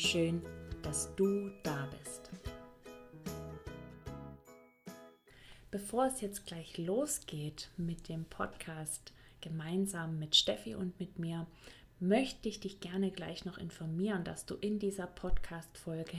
Schön, 0.00 0.42
dass 0.82 1.12
du 1.16 1.50
da 1.64 1.88
bist. 1.98 2.30
Bevor 5.72 6.06
es 6.06 6.20
jetzt 6.20 6.46
gleich 6.46 6.78
losgeht 6.78 7.72
mit 7.76 8.08
dem 8.08 8.24
Podcast 8.24 9.12
gemeinsam 9.40 10.20
mit 10.20 10.36
Steffi 10.36 10.76
und 10.76 11.00
mit 11.00 11.18
mir, 11.18 11.48
möchte 11.98 12.48
ich 12.48 12.60
dich 12.60 12.78
gerne 12.78 13.10
gleich 13.10 13.44
noch 13.44 13.58
informieren, 13.58 14.22
dass 14.22 14.46
du 14.46 14.54
in 14.54 14.78
dieser 14.78 15.08
Podcast-Folge 15.08 16.16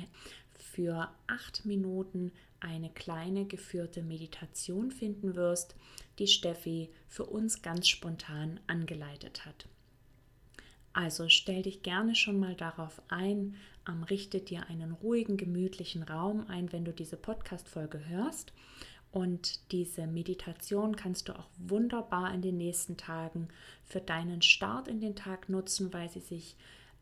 für 0.52 1.10
acht 1.28 1.64
Minuten 1.64 2.34
eine 2.60 2.90
kleine 2.90 3.46
geführte 3.46 4.02
Meditation 4.02 4.92
finden 4.92 5.36
wirst, 5.36 5.78
die 6.20 6.28
Steffi 6.28 6.90
für 7.08 7.28
uns 7.28 7.62
ganz 7.62 7.88
spontan 7.88 8.60
angeleitet 8.68 9.46
hat. 9.46 9.70
Also 10.94 11.30
stell 11.30 11.64
dich 11.64 11.84
gerne 11.84 12.16
schon 12.16 12.40
mal 12.40 12.56
darauf 12.56 13.02
ein, 13.10 13.56
ähm, 13.88 14.04
richte 14.04 14.42
dir 14.42 14.68
einen 14.70 14.92
ruhigen, 14.92 15.38
gemütlichen 15.38 16.04
Raum 16.04 16.46
ein, 16.48 16.72
wenn 16.72 16.86
du 16.86 16.94
diese 16.94 17.18
Podcast-Folge 17.18 18.08
hörst. 18.08 18.54
Und 19.12 19.72
diese 19.72 20.06
Meditation 20.06 20.96
kannst 20.96 21.30
du 21.30 21.38
auch 21.38 21.48
wunderbar 21.58 22.34
in 22.34 22.42
den 22.42 22.58
nächsten 22.58 22.96
Tagen 22.96 23.48
für 23.84 24.02
deinen 24.02 24.42
Start 24.42 24.88
in 24.88 25.00
den 25.00 25.16
Tag 25.16 25.50
nutzen, 25.50 25.92
weil 25.94 26.10
sie 26.10 26.20
sich, 26.20 26.56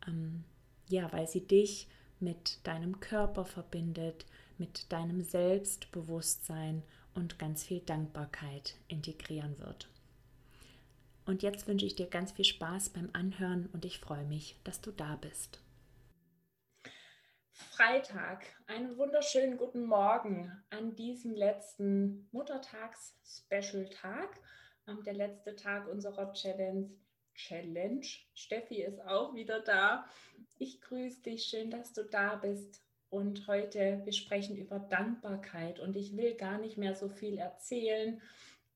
ähm, 0.08 0.44
ja, 0.88 1.12
weil 1.12 1.28
sie 1.28 1.46
dich 1.46 1.88
mit 2.20 2.66
deinem 2.66 3.00
Körper 3.02 3.44
verbindet, 3.46 4.26
mit 4.58 4.92
deinem 4.92 5.22
Selbstbewusstsein 5.22 6.82
und 7.14 7.40
ganz 7.40 7.64
viel 7.64 7.82
Dankbarkeit 7.82 8.76
integrieren 8.88 9.60
wird. 9.60 9.90
Und 11.28 11.44
jetzt 11.44 11.68
wünsche 11.68 11.86
ich 11.86 11.96
dir 11.96 12.08
ganz 12.08 12.32
viel 12.32 12.46
Spaß 12.46 12.92
beim 12.92 13.10
Anhören 13.12 13.68
und 13.74 13.84
ich 13.84 14.00
freue 14.00 14.24
mich, 14.24 14.56
dass 14.64 14.80
du 14.80 14.92
da 14.92 15.18
bist. 15.18 15.60
Freitag, 17.52 18.46
einen 18.66 18.98
wunderschönen 18.98 19.58
guten 19.58 19.86
Morgen 19.86 20.50
an 20.70 20.96
diesem 20.96 21.36
letzten 21.36 22.30
Muttertags-Special-Tag, 22.32 24.40
ähm, 24.88 25.04
der 25.04 25.16
letzte 25.16 25.58
Tag 25.58 25.90
unserer 25.90 26.32
Challenge. 26.32 26.92
Challenge. 27.36 28.08
Steffi 28.34 28.82
ist 28.82 29.02
auch 29.02 29.36
wieder 29.36 29.60
da. 29.60 30.08
Ich 30.58 30.80
grüße 30.80 31.24
dich, 31.24 31.44
schön, 31.44 31.70
dass 31.70 31.92
du 31.92 32.06
da 32.06 32.38
bist. 32.38 32.82
Und 33.10 33.48
heute, 33.48 34.00
wir 34.06 34.14
sprechen 34.14 34.56
über 34.56 34.80
Dankbarkeit 34.80 35.82
und 35.82 35.98
ich 35.98 36.16
will 36.16 36.36
gar 36.36 36.58
nicht 36.58 36.78
mehr 36.78 36.96
so 36.96 37.10
viel 37.10 37.38
erzählen 37.38 38.22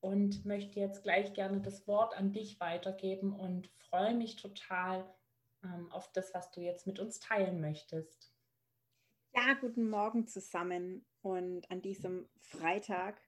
und 0.02 0.46
möchte 0.46 0.80
jetzt 0.80 1.04
gleich 1.04 1.34
gerne 1.34 1.62
das 1.62 1.88
Wort 1.88 2.16
an 2.18 2.34
dich 2.34 2.60
weitergeben 2.60 3.34
und 3.34 3.70
freue 3.78 4.16
mich 4.16 4.36
total 4.36 5.06
ähm, 5.64 5.92
auf 5.92 6.12
das, 6.12 6.34
was 6.34 6.52
du 6.52 6.62
jetzt 6.62 6.88
mit 6.88 7.00
uns 7.00 7.20
teilen 7.20 7.62
möchtest. 7.62 8.34
Ja, 9.34 9.54
guten 9.54 9.90
Morgen 9.90 10.28
zusammen 10.28 11.06
und 11.22 11.70
an 11.72 11.82
diesem 11.82 12.28
Freitag. 12.42 13.22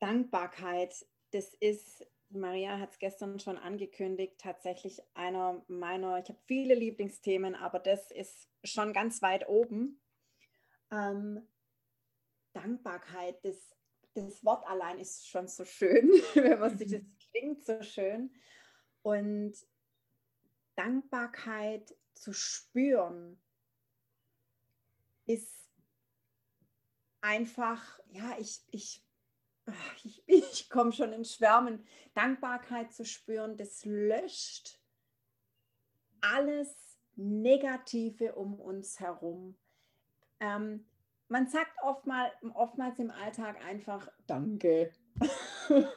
Dankbarkeit, 0.00 1.06
das 1.30 1.54
ist, 1.54 2.06
Maria 2.30 2.78
hat 2.78 2.92
es 2.92 2.98
gestern 2.98 3.38
schon 3.38 3.58
angekündigt, 3.58 4.38
tatsächlich 4.38 5.02
einer 5.14 5.62
meiner, 5.68 6.18
ich 6.18 6.28
habe 6.28 6.40
viele 6.46 6.74
Lieblingsthemen, 6.74 7.54
aber 7.54 7.78
das 7.78 8.10
ist 8.10 8.48
schon 8.64 8.92
ganz 8.92 9.22
weit 9.22 9.48
oben. 9.48 10.00
Ähm, 10.90 11.46
Dankbarkeit, 12.52 13.44
das 13.44 13.76
das 14.16 14.44
Wort 14.44 14.66
allein 14.66 14.98
ist 14.98 15.28
schon 15.28 15.48
so 15.48 15.64
schön, 15.64 16.10
wenn 16.34 16.58
man 16.58 16.76
sich 16.76 16.90
das 16.92 17.02
klingt 17.30 17.64
so 17.64 17.82
schön. 17.82 18.32
Und 19.02 19.54
Dankbarkeit 20.74 21.94
zu 22.14 22.32
spüren 22.32 23.40
ist 25.26 25.56
einfach, 27.20 28.00
ja, 28.10 28.36
ich, 28.38 28.60
ich, 28.70 29.04
ich, 30.04 30.22
ich 30.26 30.70
komme 30.70 30.92
schon 30.92 31.12
ins 31.12 31.34
Schwärmen. 31.34 31.84
Dankbarkeit 32.14 32.92
zu 32.92 33.04
spüren, 33.04 33.56
das 33.56 33.84
löscht 33.84 34.80
alles 36.20 36.74
Negative 37.14 38.34
um 38.34 38.60
uns 38.60 39.00
herum. 39.00 39.56
Ähm, 40.40 40.86
man 41.28 41.48
sagt 41.48 41.72
oftmal, 41.82 42.32
oftmals 42.54 42.98
im 42.98 43.10
Alltag 43.10 43.64
einfach 43.64 44.10
Danke. 44.26 44.92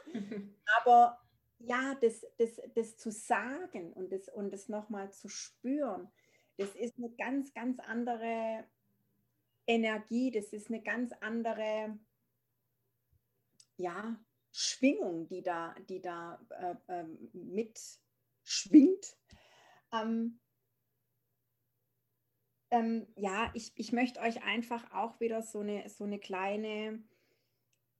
Aber 0.82 1.18
ja, 1.58 1.94
das, 2.00 2.26
das, 2.38 2.60
das 2.74 2.96
zu 2.96 3.10
sagen 3.10 3.92
und 3.92 4.10
das, 4.12 4.28
und 4.28 4.50
das 4.52 4.68
nochmal 4.68 5.12
zu 5.12 5.28
spüren, 5.28 6.10
das 6.56 6.74
ist 6.74 6.98
eine 6.98 7.10
ganz, 7.10 7.52
ganz 7.54 7.78
andere 7.80 8.64
Energie, 9.66 10.30
das 10.30 10.52
ist 10.52 10.68
eine 10.68 10.82
ganz 10.82 11.12
andere 11.20 11.98
ja, 13.76 14.16
Schwingung, 14.52 15.28
die 15.28 15.42
da, 15.42 15.74
die 15.88 16.00
da 16.00 16.40
äh, 16.50 17.00
äh, 17.00 17.04
mitschwingt. 17.32 19.16
Ähm, 19.92 20.38
ähm, 22.70 23.06
ja, 23.16 23.50
ich, 23.54 23.72
ich 23.76 23.92
möchte 23.92 24.20
euch 24.20 24.42
einfach 24.44 24.92
auch 24.92 25.20
wieder 25.20 25.42
so 25.42 25.60
eine, 25.60 25.88
so 25.88 26.04
eine 26.04 26.18
kleine, 26.18 27.02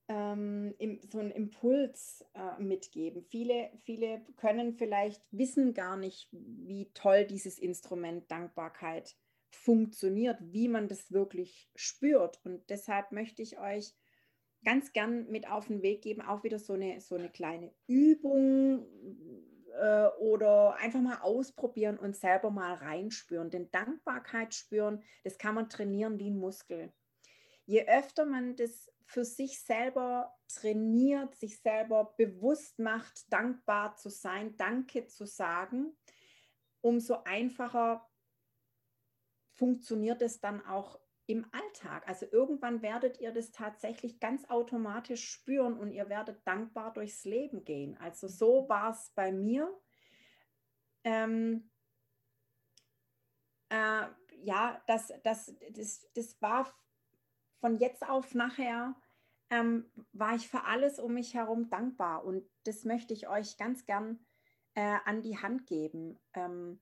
ähm, 0.09 0.75
im, 0.79 1.01
so 1.11 1.19
einen 1.19 1.31
Impuls 1.31 2.25
äh, 2.35 2.63
mitgeben. 2.63 3.23
Viele, 3.23 3.71
viele 3.85 4.25
können 4.37 4.75
vielleicht 4.75 5.23
wissen 5.31 5.75
gar 5.75 5.97
nicht, 5.97 6.29
wie 6.33 6.91
toll 6.95 7.25
dieses 7.25 7.59
Instrument 7.59 8.31
Dankbarkeit 8.31 9.17
funktioniert, 9.51 10.39
wie 10.41 10.69
man 10.69 10.89
das 10.89 11.11
wirklich 11.13 11.71
spürt. 11.75 12.41
Und 12.45 12.71
deshalb 12.71 13.13
möchte 13.13 13.43
ich 13.43 13.59
euch 13.59 13.95
ganz 14.65 14.93
gern 14.93 15.29
mit 15.31 15.49
auf 15.49 15.67
den 15.67 15.83
Weg 15.83 16.03
geben, 16.03 16.23
auch 16.23 16.45
wieder 16.45 16.59
so 16.59 16.75
eine, 16.75 17.01
so 17.01 17.17
eine 17.17 17.31
kleine 17.31 17.73
Übung, 17.87 18.87
äh, 19.79 20.09
oder 20.19 20.77
einfach 20.77 21.01
mal 21.01 21.19
ausprobieren 21.21 21.99
und 21.99 22.17
selber 22.17 22.51
mal 22.51 22.75
reinspüren. 22.75 23.51
Denn 23.51 23.71
Dankbarkeit 23.71 24.55
spüren, 24.55 25.03
das 25.25 25.39
kann 25.39 25.55
man 25.55 25.69
trainieren 25.69 26.19
wie 26.19 26.31
ein 26.31 26.39
Muskel. 26.39 26.93
Je 27.65 27.87
öfter 27.87 28.25
man 28.25 28.57
das 28.57 28.91
für 29.05 29.25
sich 29.25 29.61
selber 29.61 30.37
trainiert, 30.49 31.35
sich 31.35 31.61
selber 31.61 32.15
bewusst 32.17 32.79
macht, 32.79 33.33
dankbar 33.33 33.97
zu 33.97 34.09
sein, 34.09 34.57
Danke 34.57 35.07
zu 35.07 35.27
sagen, 35.27 35.97
umso 36.81 37.23
einfacher 37.25 38.09
funktioniert 39.55 40.23
es 40.23 40.41
dann 40.41 40.65
auch 40.65 41.00
im 41.31 41.47
Alltag. 41.53 42.09
Also 42.09 42.27
irgendwann 42.31 42.83
werdet 42.83 43.21
ihr 43.21 43.33
das 43.33 43.53
tatsächlich 43.53 44.19
ganz 44.19 44.45
automatisch 44.51 45.31
spüren 45.31 45.79
und 45.79 45.93
ihr 45.93 46.09
werdet 46.09 46.45
dankbar 46.47 46.93
durchs 46.93 47.25
Leben 47.25 47.65
gehen. 47.65 47.97
Also 47.99 48.27
so 48.27 48.69
war 48.69 48.91
es 48.91 49.13
bei 49.15 49.31
mir. 49.31 49.73
Ähm, 51.05 51.71
äh, 53.69 54.07
ja, 54.43 54.83
das, 54.89 55.13
das, 55.23 55.55
das, 55.71 56.11
das 56.15 56.43
war 56.43 56.73
von 57.61 57.79
jetzt 57.79 58.09
auf 58.09 58.35
nachher, 58.35 58.97
ähm, 59.51 59.89
war 60.13 60.35
ich 60.35 60.49
für 60.49 60.65
alles 60.65 60.99
um 60.99 61.15
mich 61.15 61.35
herum 61.35 61.71
dankbar. 61.71 62.25
Und 62.25 62.45
das 62.65 62.85
möchte 62.85 63.15
ich 63.15 63.29
euch 63.29 63.57
ganz 63.57 63.87
gern 63.87 64.19
äh, 64.75 64.97
an 65.05 65.23
die 65.23 65.39
Hand 65.39 65.67
geben. 65.67 66.19
Ähm, 66.35 66.81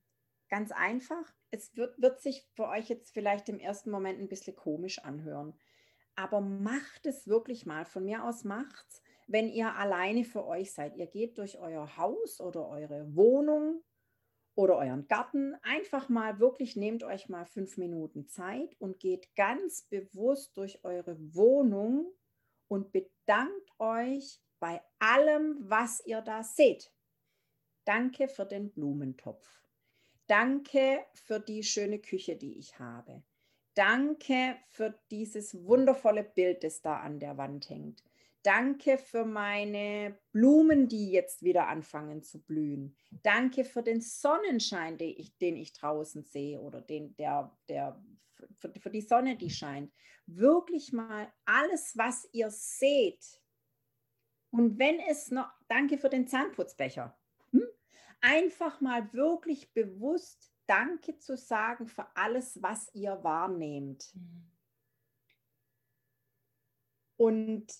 ganz 0.49 0.71
einfach 0.71 1.33
es 1.51 1.75
wird, 1.75 1.99
wird 2.01 2.21
sich 2.21 2.47
für 2.53 2.67
euch 2.67 2.89
jetzt 2.89 3.11
vielleicht 3.11 3.49
im 3.49 3.59
ersten 3.59 3.89
Moment 3.89 4.19
ein 4.19 4.29
bisschen 4.29 4.55
komisch 4.55 4.99
anhören. 4.99 5.57
Aber 6.15 6.41
macht 6.41 7.05
es 7.05 7.27
wirklich 7.27 7.65
mal. 7.65 7.85
Von 7.85 8.05
mir 8.05 8.23
aus 8.23 8.43
macht's, 8.43 9.01
wenn 9.27 9.47
ihr 9.47 9.73
alleine 9.75 10.23
für 10.23 10.45
euch 10.45 10.73
seid. 10.73 10.95
Ihr 10.97 11.07
geht 11.07 11.37
durch 11.37 11.57
euer 11.59 11.97
Haus 11.97 12.41
oder 12.41 12.67
eure 12.67 13.15
Wohnung 13.15 13.81
oder 14.55 14.77
euren 14.77 15.07
Garten. 15.07 15.55
Einfach 15.61 16.09
mal 16.09 16.39
wirklich 16.39 16.75
nehmt 16.75 17.03
euch 17.03 17.29
mal 17.29 17.45
fünf 17.45 17.77
Minuten 17.77 18.27
Zeit 18.27 18.75
und 18.79 18.99
geht 18.99 19.33
ganz 19.35 19.83
bewusst 19.83 20.57
durch 20.57 20.83
eure 20.83 21.17
Wohnung 21.33 22.11
und 22.67 22.91
bedankt 22.91 23.69
euch 23.79 24.41
bei 24.59 24.81
allem, 24.99 25.57
was 25.61 26.05
ihr 26.05 26.21
da 26.21 26.43
seht. 26.43 26.91
Danke 27.85 28.27
für 28.27 28.45
den 28.45 28.71
Blumentopf. 28.71 29.59
Danke 30.29 31.03
für 31.15 31.39
die 31.39 31.63
schöne 31.63 31.97
Küche, 31.97 32.35
die 32.35 32.59
ich 32.59 32.77
habe. 32.77 33.23
Danke 33.73 34.57
für 34.67 34.93
dieses 35.09 35.65
wundervolle 35.65 36.23
Bild, 36.23 36.63
das 36.63 36.83
da 36.83 36.97
an 36.97 37.19
der 37.19 37.37
Wand 37.37 37.67
hängt. 37.71 38.03
Danke 38.43 38.99
für 38.99 39.25
meine 39.25 40.19
Blumen, 40.31 40.87
die 40.87 41.09
jetzt 41.09 41.41
wieder 41.41 41.67
anfangen 41.67 42.21
zu 42.21 42.43
blühen. 42.43 42.95
Danke 43.09 43.65
für 43.65 43.81
den 43.81 44.01
Sonnenschein, 44.01 44.99
den 44.99 45.15
ich, 45.17 45.35
den 45.39 45.57
ich 45.57 45.73
draußen 45.73 46.23
sehe 46.23 46.61
oder 46.61 46.79
den, 46.79 47.15
der, 47.17 47.57
der, 47.67 47.99
für, 48.59 48.71
für 48.79 48.91
die 48.91 49.01
Sonne, 49.01 49.35
die 49.35 49.49
scheint. 49.49 49.91
Wirklich 50.27 50.93
mal 50.93 51.33
alles, 51.45 51.97
was 51.97 52.29
ihr 52.33 52.51
seht. 52.51 53.41
Und 54.51 54.77
wenn 54.77 54.99
es 54.99 55.31
noch, 55.31 55.51
danke 55.67 55.97
für 55.97 56.09
den 56.09 56.27
Zahnputzbecher. 56.27 57.18
Einfach 58.21 58.81
mal 58.81 59.11
wirklich 59.13 59.73
bewusst 59.73 60.51
Danke 60.67 61.17
zu 61.17 61.35
sagen 61.35 61.87
für 61.87 62.05
alles, 62.15 62.61
was 62.61 62.93
ihr 62.93 63.23
wahrnehmt. 63.23 64.13
Mhm. 64.13 64.51
Und 67.17 67.73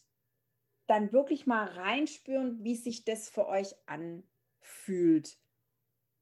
dann 0.87 1.13
wirklich 1.13 1.45
mal 1.45 1.65
reinspüren, 1.65 2.63
wie 2.63 2.75
sich 2.75 3.05
das 3.05 3.29
für 3.29 3.47
euch 3.47 3.75
anfühlt. 3.85 5.37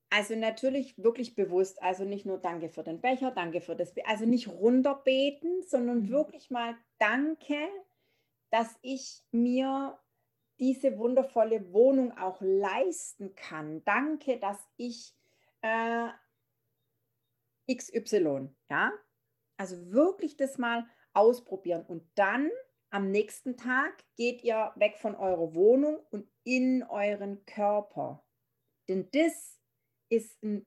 Also 0.09 0.35
natürlich 0.35 0.97
wirklich 0.97 1.35
bewusst, 1.35 1.81
also 1.81 2.03
nicht 2.03 2.25
nur 2.25 2.37
Danke 2.37 2.69
für 2.69 2.83
den 2.83 3.01
Becher, 3.01 3.31
Danke 3.31 3.61
für 3.61 3.75
das, 3.75 3.93
Be 3.93 4.05
also 4.05 4.25
nicht 4.25 4.47
runterbeten, 4.47 5.63
sondern 5.63 6.03
mhm. 6.03 6.09
wirklich 6.09 6.49
mal 6.49 6.75
Danke, 6.97 7.67
dass 8.49 8.77
ich 8.81 9.23
mir 9.31 9.97
diese 10.59 10.97
wundervolle 10.97 11.71
Wohnung 11.71 12.17
auch 12.17 12.41
leisten 12.41 13.35
kann. 13.35 13.83
Danke, 13.83 14.39
dass 14.39 14.57
ich 14.77 15.13
äh, 15.61 16.09
XY, 17.73 18.49
ja. 18.69 18.91
Also 19.57 19.91
wirklich 19.91 20.37
das 20.37 20.57
mal 20.57 20.87
ausprobieren 21.13 21.83
und 21.85 22.03
dann 22.15 22.51
am 22.89 23.11
nächsten 23.11 23.57
Tag 23.57 24.03
geht 24.15 24.43
ihr 24.43 24.71
weg 24.75 24.97
von 24.97 25.15
eurer 25.15 25.53
Wohnung 25.55 25.99
und 26.11 26.29
in 26.43 26.83
euren 26.83 27.45
Körper. 27.45 28.23
Denn 28.87 29.09
das 29.11 29.59
ist 30.09 30.41
ein 30.43 30.65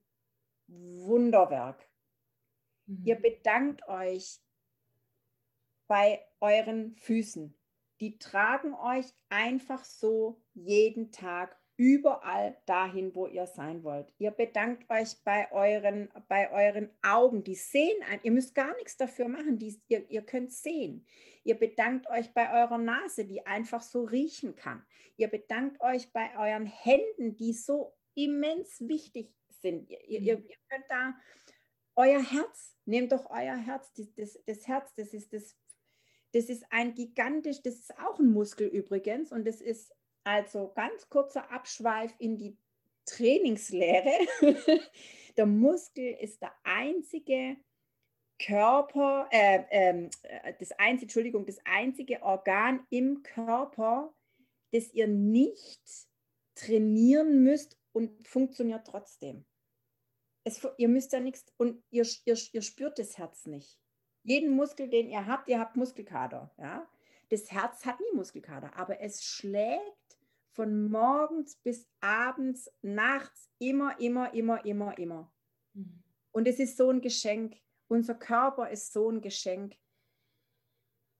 Wunderwerk. 0.66 1.88
Mhm. 2.86 3.02
Ihr 3.06 3.14
bedankt 3.16 3.86
euch 3.88 4.40
bei 5.86 6.25
euren 6.40 6.94
Füßen. 6.96 7.59
Die 8.00 8.19
tragen 8.19 8.75
euch 8.75 9.06
einfach 9.29 9.85
so 9.85 10.41
jeden 10.55 11.12
Tag 11.12 11.56
überall 11.76 12.56
dahin, 12.67 13.14
wo 13.14 13.26
ihr 13.26 13.47
sein 13.47 13.82
wollt. 13.85 14.12
Ihr 14.19 14.31
bedankt 14.31 14.91
euch 14.91 15.17
bei 15.25 15.50
euren, 15.50 16.11
bei 16.29 16.50
euren 16.52 16.91
Augen, 17.02 17.43
die 17.43 17.55
sehen 17.55 17.97
ein. 18.11 18.20
Ihr 18.23 18.32
müsst 18.32 18.55
gar 18.55 18.75
nichts 18.76 18.99
dafür 18.99 19.29
machen, 19.29 19.58
die, 19.58 19.81
ihr, 19.88 20.08
ihr 20.11 20.23
könnt 20.23 20.52
sehen. 20.52 21.06
Ihr 21.43 21.58
bedankt 21.58 22.06
euch 22.11 22.35
bei 22.35 22.52
eurer 22.52 22.76
Nase, 22.76 23.25
die 23.25 23.47
einfach 23.47 23.81
so 23.81 24.05
riechen 24.05 24.56
kann. 24.56 24.85
Ihr 25.17 25.29
bedankt 25.29 25.81
euch 25.81 26.12
bei 26.12 26.37
euren 26.37 26.67
Händen, 26.67 27.35
die 27.37 27.55
so 27.55 27.94
immens 28.14 28.87
wichtig 28.87 29.35
sind. 29.49 29.88
Ihr, 29.88 30.05
ihr, 30.06 30.20
ihr 30.20 30.38
mhm. 30.38 30.49
könnt 30.69 30.85
da 30.88 31.14
euer 31.96 32.23
Herz, 32.23 32.76
nehmt 32.85 33.12
doch 33.12 33.31
euer 33.31 33.56
Herz, 33.56 33.93
das, 33.94 34.14
das, 34.14 34.38
das 34.46 34.69
Herz, 34.69 34.94
das 34.94 35.14
ist 35.14 35.32
das 35.32 35.56
das 36.32 36.49
ist 36.49 36.65
ein 36.71 36.94
gigantisch, 36.94 37.62
das 37.62 37.75
ist 37.75 37.99
auch 37.99 38.19
ein 38.19 38.32
Muskel 38.32 38.69
übrigens 38.69 39.32
und 39.32 39.47
das 39.47 39.61
ist 39.61 39.93
also 40.25 40.73
ganz 40.75 41.09
kurzer 41.09 41.50
Abschweif 41.50 42.15
in 42.19 42.37
die 42.37 42.56
Trainingslehre. 43.06 44.12
der 45.37 45.47
Muskel 45.47 46.17
ist 46.21 46.41
der 46.43 46.53
einzige 46.62 47.56
Körper, 48.38 49.29
äh, 49.31 49.65
ähm, 49.71 50.11
äh, 50.23 50.55
das 50.59 50.73
einzige, 50.73 51.05
Entschuldigung, 51.05 51.47
das 51.47 51.59
einzige 51.65 52.23
Organ 52.23 52.87
im 52.91 53.23
Körper, 53.23 54.15
das 54.73 54.93
ihr 54.94 55.09
nicht 55.09 55.82
trainieren 56.55 57.43
müsst 57.43 57.79
und 57.93 58.27
funktioniert 58.27 58.87
trotzdem. 58.87 59.44
Es, 60.44 60.67
ihr 60.79 60.88
müsst 60.88 61.12
ja 61.12 61.21
nichts 61.21 61.53
und 61.59 61.82
ihr, 61.91 62.06
ihr, 62.25 62.38
ihr 62.53 62.62
spürt 62.62 62.99
das 62.99 63.19
Herz 63.19 63.47
nicht. 63.47 63.79
Jeden 64.22 64.50
Muskel, 64.50 64.88
den 64.88 65.08
ihr 65.08 65.26
habt, 65.26 65.49
ihr 65.49 65.58
habt 65.58 65.76
Muskelkater. 65.76 66.50
Ja? 66.58 66.87
Das 67.31 67.50
Herz 67.50 67.87
hat 67.87 68.00
nie 68.00 68.17
Muskelkater, 68.17 68.76
aber 68.76 69.00
es 69.00 69.25
schlägt 69.25 70.19
von 70.52 70.90
morgens 70.90 71.56
bis 71.56 71.88
abends, 72.00 72.70
nachts, 72.82 73.49
immer, 73.58 73.99
immer, 74.00 74.34
immer, 74.34 74.64
immer, 74.64 74.99
immer. 74.99 75.32
Mhm. 75.75 76.02
Und 76.32 76.49
es 76.49 76.58
ist 76.58 76.76
so 76.76 76.90
ein 76.90 77.00
Geschenk. 77.00 77.56
Unser 77.88 78.14
Körper 78.14 78.70
ist 78.70 78.93
so 78.93 79.11
ein 79.11 79.20
Geschenk. 79.20 79.76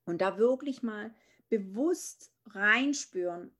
Und 0.05 0.20
da 0.20 0.38
wirklich 0.38 0.82
mal 0.82 1.14
bewusst 1.49 2.32
reinspüren 2.47 3.55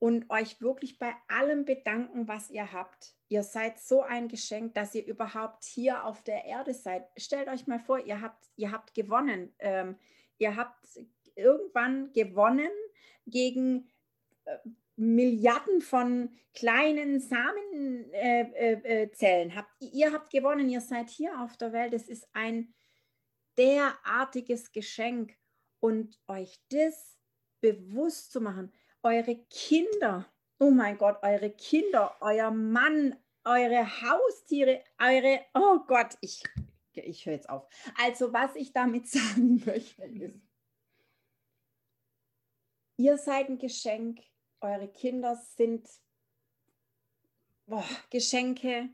und 0.00 0.28
euch 0.30 0.60
wirklich 0.60 0.98
bei 0.98 1.14
allem 1.28 1.64
bedanken, 1.64 2.26
was 2.26 2.50
ihr 2.50 2.72
habt. 2.72 3.14
Ihr 3.28 3.44
seid 3.44 3.78
so 3.78 4.02
ein 4.02 4.26
Geschenk, 4.26 4.74
dass 4.74 4.94
ihr 4.94 5.06
überhaupt 5.06 5.64
hier 5.64 6.04
auf 6.04 6.22
der 6.22 6.44
Erde 6.44 6.74
seid. 6.74 7.06
Stellt 7.16 7.48
euch 7.48 7.68
mal 7.68 7.78
vor, 7.78 8.04
ihr 8.04 8.20
habt, 8.20 8.50
ihr 8.56 8.72
habt 8.72 8.94
gewonnen. 8.94 9.54
Ähm, 9.60 9.96
ihr 10.38 10.56
habt 10.56 10.84
irgendwann 11.36 12.12
gewonnen 12.12 12.70
gegen 13.26 13.88
Milliarden 14.96 15.80
von 15.80 16.30
kleinen 16.54 17.20
Samenzellen 17.20 18.12
äh, 18.12 18.72
äh, 18.74 19.10
äh 19.18 19.50
habt. 19.50 19.70
Ihr 19.80 20.12
habt 20.12 20.30
gewonnen, 20.30 20.68
ihr 20.68 20.80
seid 20.80 21.08
hier 21.08 21.40
auf 21.40 21.56
der 21.56 21.72
Welt. 21.72 21.94
Es 21.94 22.08
ist 22.08 22.28
ein 22.32 22.74
derartiges 23.56 24.72
Geschenk 24.72 25.36
und 25.80 26.18
euch 26.26 26.60
das 26.70 27.16
bewusst 27.60 28.32
zu 28.32 28.40
machen. 28.40 28.72
Eure 29.02 29.36
Kinder, 29.48 30.26
oh 30.58 30.70
mein 30.70 30.98
Gott, 30.98 31.18
eure 31.22 31.50
Kinder, 31.50 32.16
euer 32.20 32.50
Mann, 32.50 33.16
eure 33.44 33.86
Haustiere, 34.02 34.84
eure, 34.98 35.40
oh 35.54 35.80
Gott, 35.86 36.16
ich, 36.20 36.42
ich 36.92 37.24
höre 37.24 37.34
jetzt 37.34 37.48
auf. 37.48 37.66
Also 37.98 38.32
was 38.32 38.54
ich 38.56 38.72
damit 38.72 39.08
sagen 39.08 39.62
möchte 39.64 40.04
ist, 40.04 40.40
ihr 42.96 43.16
seid 43.16 43.48
ein 43.48 43.58
Geschenk 43.58 44.20
eure 44.60 44.88
Kinder 44.88 45.36
sind 45.56 45.88
boah, 47.66 47.84
Geschenke. 48.10 48.90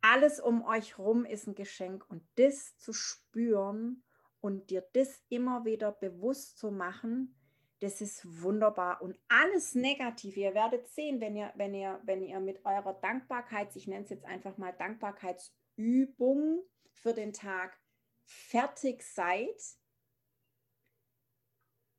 Alles 0.00 0.40
um 0.40 0.64
euch 0.64 0.98
rum 0.98 1.26
ist 1.26 1.46
ein 1.46 1.54
Geschenk 1.54 2.08
und 2.08 2.22
das 2.36 2.78
zu 2.78 2.92
spüren 2.94 4.02
und 4.40 4.70
dir 4.70 4.80
das 4.94 5.22
immer 5.28 5.66
wieder 5.66 5.92
bewusst 5.92 6.58
zu 6.58 6.70
machen, 6.70 7.36
das 7.80 8.00
ist 8.00 8.42
wunderbar 8.42 9.02
und 9.02 9.18
alles 9.28 9.74
Negative. 9.74 10.40
Ihr 10.40 10.54
werdet 10.54 10.88
sehen, 10.88 11.20
wenn 11.20 11.36
ihr, 11.36 11.52
wenn 11.56 11.74
ihr, 11.74 12.00
wenn 12.04 12.22
ihr 12.22 12.40
mit 12.40 12.64
eurer 12.64 12.94
Dankbarkeit, 12.94 13.74
ich 13.74 13.86
nenne 13.86 14.04
es 14.04 14.10
jetzt 14.10 14.24
einfach 14.24 14.56
mal 14.58 14.72
Dankbarkeitsübung 14.72 16.62
für 16.92 17.14
den 17.14 17.32
Tag 17.32 17.78
fertig 18.24 19.02
seid, 19.02 19.56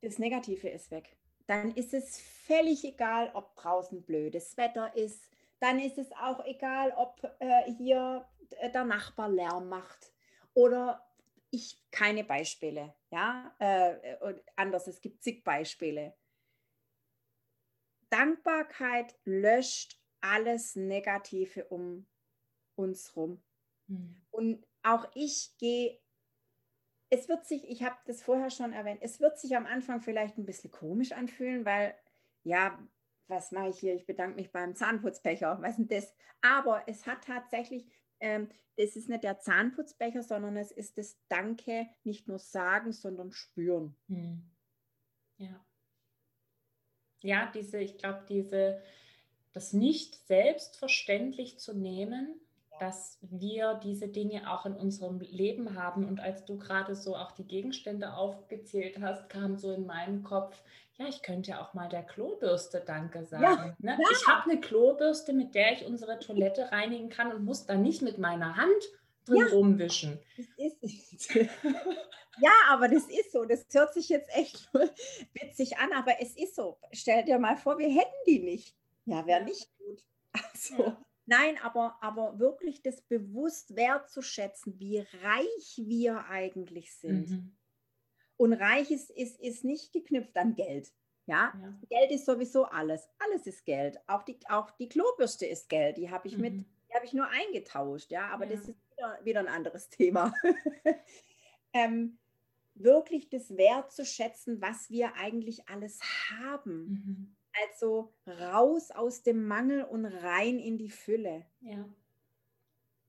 das 0.01 0.17
Negative 0.17 0.69
ist 0.69 0.91
weg 0.91 1.17
dann 1.51 1.71
ist 1.71 1.93
es 1.93 2.17
völlig 2.47 2.85
egal, 2.85 3.29
ob 3.33 3.57
draußen 3.57 4.03
blödes 4.03 4.55
Wetter 4.55 4.95
ist. 4.95 5.29
Dann 5.59 5.79
ist 5.79 5.97
es 5.97 6.09
auch 6.13 6.45
egal, 6.45 6.93
ob 6.95 7.21
äh, 7.39 7.69
hier 7.77 8.25
der 8.73 8.85
Nachbar 8.85 9.27
Lärm 9.27 9.67
macht 9.67 10.13
oder 10.53 11.05
ich 11.51 11.81
keine 11.91 12.23
Beispiele. 12.23 12.95
Ja, 13.11 13.55
äh, 13.59 14.35
anders, 14.55 14.87
es 14.87 15.01
gibt 15.01 15.23
zig 15.23 15.43
Beispiele. 15.43 16.15
Dankbarkeit 18.09 19.17
löscht 19.23 20.01
alles 20.21 20.75
Negative 20.75 21.65
um 21.65 22.07
uns 22.75 23.15
rum. 23.15 23.43
Mhm. 23.87 24.21
Und 24.31 24.67
auch 24.83 25.09
ich 25.13 25.55
gehe 25.57 26.01
es 27.11 27.27
wird 27.27 27.45
sich, 27.45 27.69
ich 27.69 27.83
habe 27.83 27.97
das 28.05 28.23
vorher 28.23 28.49
schon 28.49 28.71
erwähnt, 28.71 29.01
es 29.03 29.19
wird 29.19 29.37
sich 29.37 29.55
am 29.55 29.65
Anfang 29.65 30.01
vielleicht 30.01 30.37
ein 30.37 30.45
bisschen 30.45 30.71
komisch 30.71 31.11
anfühlen, 31.11 31.65
weil, 31.65 31.93
ja, 32.43 32.79
was 33.27 33.51
mache 33.51 33.67
ich 33.67 33.79
hier? 33.79 33.93
Ich 33.93 34.05
bedanke 34.05 34.37
mich 34.37 34.51
beim 34.51 34.75
Zahnputzbecher, 34.75 35.61
was 35.61 35.71
ist 35.71 35.89
denn 35.89 35.99
das? 35.99 36.15
Aber 36.41 36.83
es 36.87 37.05
hat 37.05 37.25
tatsächlich, 37.25 37.85
ähm, 38.21 38.49
es 38.77 38.95
ist 38.95 39.09
nicht 39.09 39.23
der 39.23 39.39
Zahnputzbecher, 39.39 40.23
sondern 40.23 40.55
es 40.57 40.71
ist 40.71 40.97
das 40.97 41.17
Danke, 41.27 41.87
nicht 42.03 42.27
nur 42.27 42.39
sagen, 42.39 42.93
sondern 42.93 43.31
spüren. 43.31 43.95
Hm. 44.07 44.41
Ja. 45.37 45.65
Ja, 47.21 47.51
diese, 47.53 47.79
ich 47.79 47.97
glaube, 47.97 48.25
diese, 48.27 48.81
das 49.53 49.73
nicht 49.73 50.15
selbstverständlich 50.15 51.59
zu 51.59 51.73
nehmen, 51.73 52.39
dass 52.79 53.19
wir 53.21 53.75
diese 53.75 54.07
Dinge 54.07 54.51
auch 54.51 54.65
in 54.65 54.73
unserem 54.73 55.19
Leben 55.19 55.75
haben. 55.75 56.03
Und 56.03 56.19
als 56.19 56.45
du 56.45 56.57
gerade 56.57 56.95
so 56.95 57.15
auch 57.15 57.31
die 57.31 57.45
Gegenstände 57.45 58.13
aufgezählt 58.13 58.99
hast, 58.99 59.29
kam 59.29 59.55
so 59.55 59.71
in 59.71 59.85
meinem 59.85 60.23
Kopf, 60.23 60.63
ja, 61.01 61.09
ich 61.09 61.21
könnte 61.21 61.51
ja 61.51 61.61
auch 61.61 61.73
mal 61.73 61.89
der 61.89 62.03
Klobürste 62.03 62.81
Danke 62.85 63.25
sagen. 63.25 63.75
Ja, 63.79 63.95
ne? 63.95 63.97
ja. 64.01 64.07
Ich 64.11 64.27
habe 64.27 64.49
eine 64.49 64.59
Klobürste, 64.59 65.33
mit 65.33 65.55
der 65.55 65.73
ich 65.73 65.85
unsere 65.85 66.19
Toilette 66.19 66.71
reinigen 66.71 67.09
kann 67.09 67.33
und 67.33 67.43
muss 67.43 67.65
dann 67.65 67.81
nicht 67.81 68.01
mit 68.01 68.17
meiner 68.17 68.55
Hand 68.55 68.83
drin 69.25 69.37
ja, 69.37 69.47
rumwischen. 69.47 70.19
Ja, 72.39 72.51
aber 72.69 72.87
das 72.87 73.07
ist 73.09 73.33
so. 73.33 73.43
Das 73.43 73.65
hört 73.73 73.93
sich 73.93 74.07
jetzt 74.07 74.29
echt 74.33 74.73
witzig 75.33 75.77
an, 75.77 75.91
aber 75.93 76.21
es 76.21 76.35
ist 76.37 76.55
so. 76.55 76.79
Stell 76.93 77.25
dir 77.25 77.37
mal 77.37 77.57
vor, 77.57 77.77
wir 77.77 77.89
hätten 77.89 78.15
die 78.25 78.39
nicht. 78.39 78.73
Ja, 79.05 79.25
wäre 79.25 79.43
nicht 79.43 79.69
gut. 79.77 80.03
Also, 80.53 80.95
nein, 81.25 81.57
aber, 81.61 81.97
aber 81.99 82.39
wirklich 82.39 82.81
das 82.81 83.01
bewusst 83.01 83.75
wertzuschätzen, 83.75 84.79
wie 84.79 84.99
reich 84.99 85.81
wir 85.83 86.25
eigentlich 86.29 86.95
sind. 86.95 87.29
Mhm. 87.29 87.57
Und 88.41 88.53
reich 88.53 88.89
ist, 88.89 89.11
ist, 89.11 89.39
ist 89.39 89.63
nicht 89.63 89.93
geknüpft 89.93 90.35
an 90.35 90.55
Geld. 90.55 90.91
Ja? 91.27 91.53
ja? 91.61 91.79
Geld 91.89 92.09
ist 92.09 92.25
sowieso 92.25 92.63
alles. 92.63 93.07
Alles 93.19 93.45
ist 93.45 93.63
Geld. 93.65 93.99
Auch 94.07 94.23
die, 94.23 94.39
auch 94.49 94.71
die 94.71 94.89
Klobürste 94.89 95.45
ist 95.45 95.69
Geld. 95.69 95.97
Die 95.97 96.09
habe 96.09 96.27
ich 96.27 96.37
mhm. 96.37 96.41
mit, 96.41 96.53
die 96.89 96.95
habe 96.95 97.05
ich 97.05 97.13
nur 97.13 97.27
eingetauscht. 97.27 98.09
Ja, 98.09 98.29
aber 98.29 98.45
ja. 98.45 98.55
das 98.55 98.67
ist 98.67 98.79
wieder, 98.95 99.19
wieder 99.23 99.39
ein 99.41 99.47
anderes 99.47 99.89
Thema. 99.89 100.33
ähm, 101.73 102.17
wirklich 102.73 103.29
das 103.29 103.55
Wert 103.57 103.91
zu 103.91 104.05
schätzen, 104.05 104.59
was 104.59 104.89
wir 104.89 105.13
eigentlich 105.17 105.69
alles 105.69 105.99
haben. 106.31 106.87
Mhm. 107.05 107.35
Also 107.67 108.11
raus 108.25 108.89
aus 108.89 109.21
dem 109.21 109.45
Mangel 109.45 109.83
und 109.83 110.07
rein 110.07 110.57
in 110.57 110.79
die 110.79 110.89
Fülle. 110.89 111.45
Ja. 111.59 111.87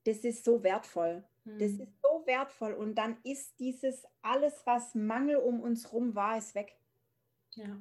Das 0.05 0.19
ist 0.19 0.45
so 0.45 0.63
wertvoll. 0.63 1.25
Das 1.45 1.73
hm. 1.73 1.81
ist 1.81 2.03
so 2.03 2.23
wertvoll. 2.27 2.75
Und 2.75 2.95
dann 2.97 3.17
ist 3.25 3.59
dieses 3.59 4.05
alles, 4.23 4.63
was 4.65 4.95
Mangel 4.95 5.37
um 5.37 5.61
uns 5.61 5.93
rum 5.93 6.15
war, 6.15 6.39
ist 6.39 6.55
weg. 6.55 6.77
Ja. 7.55 7.81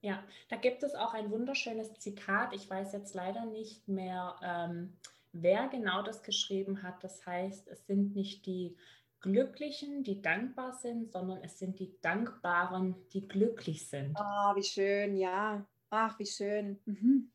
Ja, 0.00 0.24
da 0.48 0.56
gibt 0.56 0.82
es 0.82 0.96
auch 0.96 1.14
ein 1.14 1.30
wunderschönes 1.30 1.94
Zitat. 1.94 2.52
Ich 2.54 2.68
weiß 2.68 2.92
jetzt 2.92 3.14
leider 3.14 3.46
nicht 3.46 3.86
mehr, 3.86 4.34
ähm, 4.42 4.96
wer 5.32 5.68
genau 5.68 6.02
das 6.02 6.24
geschrieben 6.24 6.82
hat. 6.82 7.04
Das 7.04 7.24
heißt, 7.24 7.68
es 7.68 7.86
sind 7.86 8.16
nicht 8.16 8.44
die 8.46 8.76
Glücklichen, 9.20 10.02
die 10.02 10.20
dankbar 10.20 10.72
sind, 10.72 11.12
sondern 11.12 11.40
es 11.44 11.60
sind 11.60 11.78
die 11.78 11.96
Dankbaren, 12.00 12.96
die 13.12 13.28
glücklich 13.28 13.88
sind. 13.88 14.16
Ah, 14.18 14.50
oh, 14.50 14.56
wie 14.56 14.64
schön, 14.64 15.16
ja. 15.16 15.64
Ach, 15.90 16.18
wie 16.18 16.26
schön. 16.26 16.80
Mhm. 16.84 17.30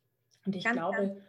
Und 0.45 0.55
ich 0.55 0.65
ganz, 0.65 0.75
glaube, 0.75 0.97
ganz 0.97 1.21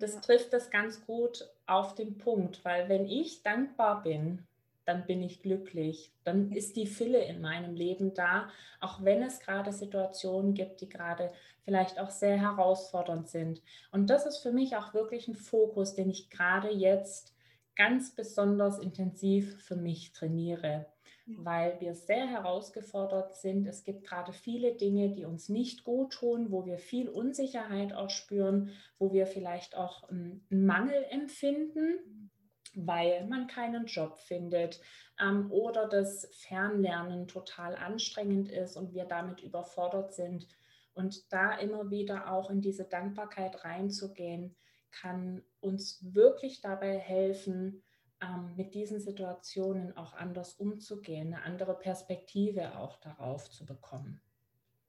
das 0.00 0.14
ja. 0.14 0.20
trifft 0.20 0.52
das 0.52 0.70
ganz 0.70 1.04
gut 1.04 1.46
auf 1.70 1.94
den 1.94 2.18
Punkt, 2.18 2.64
weil 2.64 2.88
wenn 2.88 3.06
ich 3.06 3.42
dankbar 3.42 4.02
bin, 4.02 4.46
dann 4.84 5.06
bin 5.06 5.22
ich 5.22 5.42
glücklich, 5.42 6.12
dann 6.24 6.50
ist 6.52 6.76
die 6.76 6.86
Fülle 6.86 7.22
in 7.22 7.40
meinem 7.40 7.74
Leben 7.74 8.12
da, 8.12 8.48
auch 8.80 9.04
wenn 9.04 9.22
es 9.22 9.40
gerade 9.40 9.72
Situationen 9.72 10.54
gibt, 10.54 10.80
die 10.80 10.88
gerade 10.88 11.30
vielleicht 11.64 12.00
auch 12.00 12.10
sehr 12.10 12.40
herausfordernd 12.40 13.28
sind. 13.28 13.62
Und 13.92 14.10
das 14.10 14.26
ist 14.26 14.38
für 14.38 14.52
mich 14.52 14.76
auch 14.76 14.92
wirklich 14.94 15.28
ein 15.28 15.36
Fokus, 15.36 15.94
den 15.94 16.10
ich 16.10 16.30
gerade 16.30 16.70
jetzt 16.70 17.34
ganz 17.76 18.14
besonders 18.14 18.78
intensiv 18.78 19.62
für 19.62 19.76
mich 19.76 20.12
trainiere 20.12 20.86
weil 21.26 21.80
wir 21.80 21.94
sehr 21.94 22.26
herausgefordert 22.26 23.34
sind. 23.36 23.66
Es 23.66 23.84
gibt 23.84 24.06
gerade 24.06 24.32
viele 24.32 24.74
Dinge, 24.74 25.10
die 25.10 25.24
uns 25.24 25.48
nicht 25.48 25.84
gut 25.84 26.12
tun, 26.12 26.50
wo 26.50 26.64
wir 26.64 26.78
viel 26.78 27.08
Unsicherheit 27.08 27.92
auch 27.92 28.10
spüren, 28.10 28.70
wo 28.98 29.12
wir 29.12 29.26
vielleicht 29.26 29.76
auch 29.76 30.08
einen 30.08 30.44
Mangel 30.50 31.04
empfinden, 31.10 32.30
weil 32.74 33.26
man 33.26 33.46
keinen 33.46 33.86
Job 33.86 34.18
findet 34.18 34.80
ähm, 35.20 35.50
oder 35.50 35.88
das 35.88 36.28
Fernlernen 36.32 37.26
total 37.28 37.76
anstrengend 37.76 38.50
ist 38.50 38.76
und 38.76 38.94
wir 38.94 39.04
damit 39.04 39.40
überfordert 39.40 40.14
sind. 40.14 40.46
Und 40.94 41.32
da 41.32 41.54
immer 41.56 41.90
wieder 41.90 42.32
auch 42.32 42.50
in 42.50 42.60
diese 42.60 42.84
Dankbarkeit 42.84 43.64
reinzugehen, 43.64 44.56
kann 44.90 45.42
uns 45.60 46.14
wirklich 46.14 46.60
dabei 46.60 46.98
helfen, 46.98 47.82
ähm, 48.22 48.54
mit 48.56 48.74
diesen 48.74 49.00
Situationen 49.00 49.96
auch 49.96 50.14
anders 50.14 50.54
umzugehen, 50.54 51.34
eine 51.34 51.42
andere 51.44 51.74
Perspektive 51.74 52.78
auch 52.78 52.96
darauf 52.98 53.50
zu 53.50 53.64
bekommen. 53.64 54.20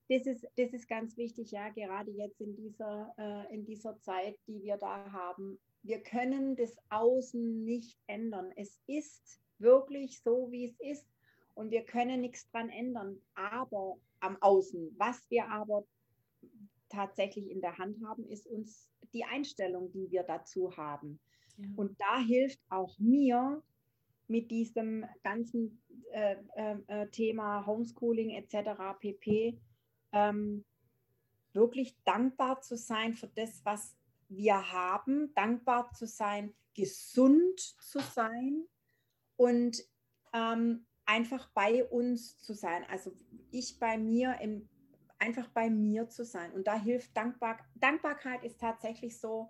Das 0.10 0.26
ist, 0.26 0.46
das 0.58 0.74
ist 0.74 0.90
ganz 0.90 1.16
wichtig, 1.16 1.52
ja, 1.52 1.70
gerade 1.70 2.12
jetzt 2.12 2.42
in 2.42 2.56
dieser, 2.56 3.14
äh, 3.18 3.54
in 3.54 3.66
dieser 3.66 3.98
Zeit, 4.02 4.36
die 4.48 4.62
wir 4.62 4.76
da 4.76 5.10
haben. 5.12 5.58
Wir 5.84 6.04
können 6.04 6.56
das 6.58 6.76
Außen 6.90 7.64
nicht 7.64 7.98
ändern. 8.08 8.52
Es 8.58 8.78
ist 8.88 9.40
wirklich 9.58 10.22
so, 10.22 10.52
wie 10.52 10.66
es 10.66 10.80
ist 10.80 11.08
und 11.54 11.72
wir 11.72 11.86
können 11.86 12.22
nichts 12.22 12.50
dran 12.52 12.70
ändern, 12.70 13.22
aber 13.36 13.98
am 14.20 14.38
Außen. 14.42 14.94
Was 14.98 15.30
wir 15.30 15.50
aber 15.50 15.86
tatsächlich 16.90 17.50
in 17.50 17.62
der 17.62 17.78
Hand 17.78 17.98
haben, 18.06 18.26
ist 18.28 18.48
uns 18.48 18.90
die 19.14 19.24
Einstellung, 19.24 19.92
die 19.92 20.12
wir 20.12 20.24
dazu 20.24 20.76
haben. 20.78 21.20
Und 21.76 22.00
da 22.00 22.20
hilft 22.20 22.60
auch 22.70 22.98
mir 22.98 23.62
mit 24.28 24.50
diesem 24.50 25.06
ganzen 25.24 25.82
äh, 26.12 26.36
äh, 26.56 26.78
äh 26.88 27.08
Thema 27.10 27.66
Homeschooling 27.66 28.32
etc. 28.32 29.00
pp. 29.00 29.60
Ähm, 30.12 30.66
wirklich 31.54 31.96
dankbar 32.04 32.62
zu 32.62 32.78
sein 32.78 33.14
für 33.14 33.28
das, 33.28 33.64
was 33.66 33.96
wir 34.30 34.72
haben, 34.72 35.34
dankbar 35.36 35.92
zu 35.92 36.08
sein, 36.08 36.54
gesund 36.74 37.60
zu 37.60 38.00
sein 38.00 38.66
und 39.36 39.84
ähm, 40.34 40.86
einfach 41.06 41.50
bei 41.54 41.84
uns 41.84 42.38
zu 42.38 42.54
sein. 42.54 42.86
Also 42.90 43.12
ich 43.52 43.78
bei 43.80 43.98
mir, 43.98 44.40
im, 44.40 44.70
einfach 45.22 45.48
bei 45.50 45.70
mir 45.70 46.10
zu 46.10 46.26
sein. 46.26 46.52
Und 46.52 46.68
da 46.68 46.76
hilft 46.76 47.16
Dankbar 47.16 47.60
Dankbarkeit 47.76 48.44
ist 48.44 48.60
tatsächlich 48.60 49.20
so, 49.20 49.50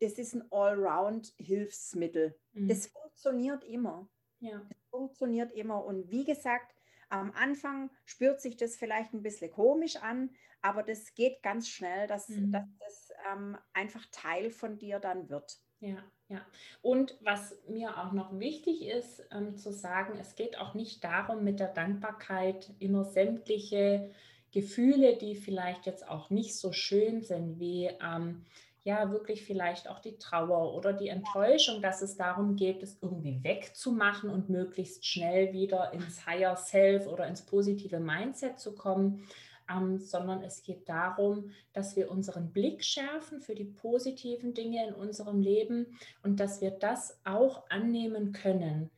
das 0.00 0.14
ist 0.14 0.34
ein 0.34 0.44
Allround-Hilfsmittel. 0.50 2.38
Mhm. 2.52 2.68
Das 2.68 2.88
funktioniert 2.88 3.64
immer. 3.64 4.08
Ja. 4.40 4.58
Das 4.68 4.78
funktioniert 4.90 5.52
immer. 5.52 5.84
Und 5.84 6.10
wie 6.10 6.24
gesagt, 6.24 6.74
am 7.08 7.32
Anfang 7.32 7.90
spürt 8.04 8.40
sich 8.40 8.56
das 8.56 8.76
vielleicht 8.76 9.14
ein 9.14 9.22
bisschen 9.22 9.50
komisch 9.50 9.96
an, 9.96 10.30
aber 10.60 10.82
das 10.82 11.14
geht 11.14 11.42
ganz 11.42 11.68
schnell, 11.68 12.06
dass, 12.08 12.28
mhm. 12.28 12.50
dass 12.50 12.64
das 12.80 13.12
ähm, 13.32 13.56
einfach 13.72 14.04
Teil 14.10 14.50
von 14.50 14.76
dir 14.78 14.98
dann 14.98 15.30
wird. 15.30 15.60
Ja, 15.80 16.02
ja. 16.28 16.44
Und 16.82 17.16
was 17.22 17.56
mir 17.68 17.98
auch 17.98 18.12
noch 18.12 18.38
wichtig 18.38 18.86
ist 18.86 19.22
ähm, 19.30 19.56
zu 19.56 19.70
sagen, 19.72 20.18
es 20.18 20.34
geht 20.34 20.58
auch 20.58 20.74
nicht 20.74 21.04
darum, 21.04 21.44
mit 21.44 21.60
der 21.60 21.68
Dankbarkeit 21.68 22.74
immer 22.80 23.04
sämtliche 23.04 24.10
Gefühle, 24.56 25.18
die 25.18 25.34
vielleicht 25.34 25.84
jetzt 25.84 26.08
auch 26.08 26.30
nicht 26.30 26.56
so 26.56 26.72
schön 26.72 27.20
sind, 27.20 27.60
wie 27.60 27.90
ähm, 28.02 28.46
ja 28.84 29.12
wirklich 29.12 29.44
vielleicht 29.44 29.86
auch 29.86 29.98
die 29.98 30.16
Trauer 30.16 30.72
oder 30.72 30.94
die 30.94 31.08
Enttäuschung, 31.08 31.82
dass 31.82 32.00
es 32.00 32.16
darum 32.16 32.56
geht, 32.56 32.82
es 32.82 32.96
irgendwie 33.02 33.38
wegzumachen 33.44 34.30
und 34.30 34.48
möglichst 34.48 35.04
schnell 35.04 35.52
wieder 35.52 35.92
ins 35.92 36.24
Higher 36.24 36.56
Self 36.56 37.06
oder 37.06 37.26
ins 37.26 37.42
positive 37.42 38.00
Mindset 38.00 38.58
zu 38.58 38.74
kommen, 38.74 39.28
ähm, 39.70 39.98
sondern 39.98 40.42
es 40.42 40.62
geht 40.62 40.88
darum, 40.88 41.50
dass 41.74 41.94
wir 41.94 42.10
unseren 42.10 42.50
Blick 42.50 42.82
schärfen 42.82 43.42
für 43.42 43.54
die 43.54 43.64
positiven 43.64 44.54
Dinge 44.54 44.88
in 44.88 44.94
unserem 44.94 45.42
Leben 45.42 45.98
und 46.22 46.40
dass 46.40 46.62
wir 46.62 46.70
das 46.70 47.20
auch 47.24 47.68
annehmen 47.68 48.32
können, 48.32 48.90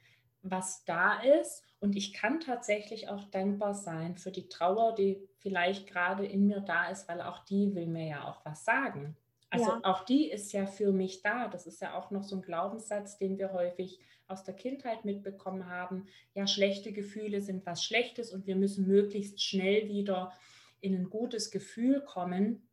was 0.43 0.85
da 0.85 1.21
ist. 1.21 1.65
Und 1.81 1.97
ich 1.97 2.13
kann 2.13 2.41
tatsächlich 2.41 3.09
auch 3.09 3.25
dankbar 3.25 3.75
sein 3.75 4.17
für 4.17 4.33
die 4.33 4.49
Trauer, 4.49 4.95
die 4.95 5.29
vielleicht 5.39 5.87
gerade 5.87 6.27
in 6.27 6.47
mir 6.47 6.61
da 6.61 6.89
ist, 6.91 7.09
weil 7.09 7.21
auch 7.21 7.45
die 7.45 7.75
will 7.75 7.87
mir 7.87 8.07
ja 8.07 8.29
auch 8.29 8.45
was 8.45 8.65
sagen. 8.65 9.17
Also 9.51 9.71
ja. 9.71 9.81
auch 9.85 10.05
die 10.05 10.31
ist 10.31 10.53
ja 10.53 10.67
für 10.67 10.93
mich 10.93 11.23
da. 11.23 11.49
Das 11.49 11.67
ist 11.67 11.81
ja 11.81 11.95
auch 11.95 12.11
noch 12.11 12.25
so 12.25 12.37
ein 12.37 12.43
Glaubenssatz, 12.43 13.17
den 13.17 13.39
wir 13.39 13.53
häufig 13.53 14.01
aus 14.27 14.45
der 14.45 14.55
Kindheit 14.55 15.05
mitbekommen 15.05 15.67
haben. 15.67 16.07
Ja, 16.35 16.47
schlechte 16.47 16.93
Gefühle 16.93 17.41
sind 17.41 17.65
was 17.65 17.83
Schlechtes 17.83 18.33
und 18.33 18.47
wir 18.47 18.57
müssen 18.57 18.87
möglichst 18.87 19.43
schnell 19.43 19.89
wieder 19.89 20.33
in 20.81 20.95
ein 20.95 21.11
gutes 21.11 21.51
Gefühl 21.51 22.03
kommen, 22.03 22.69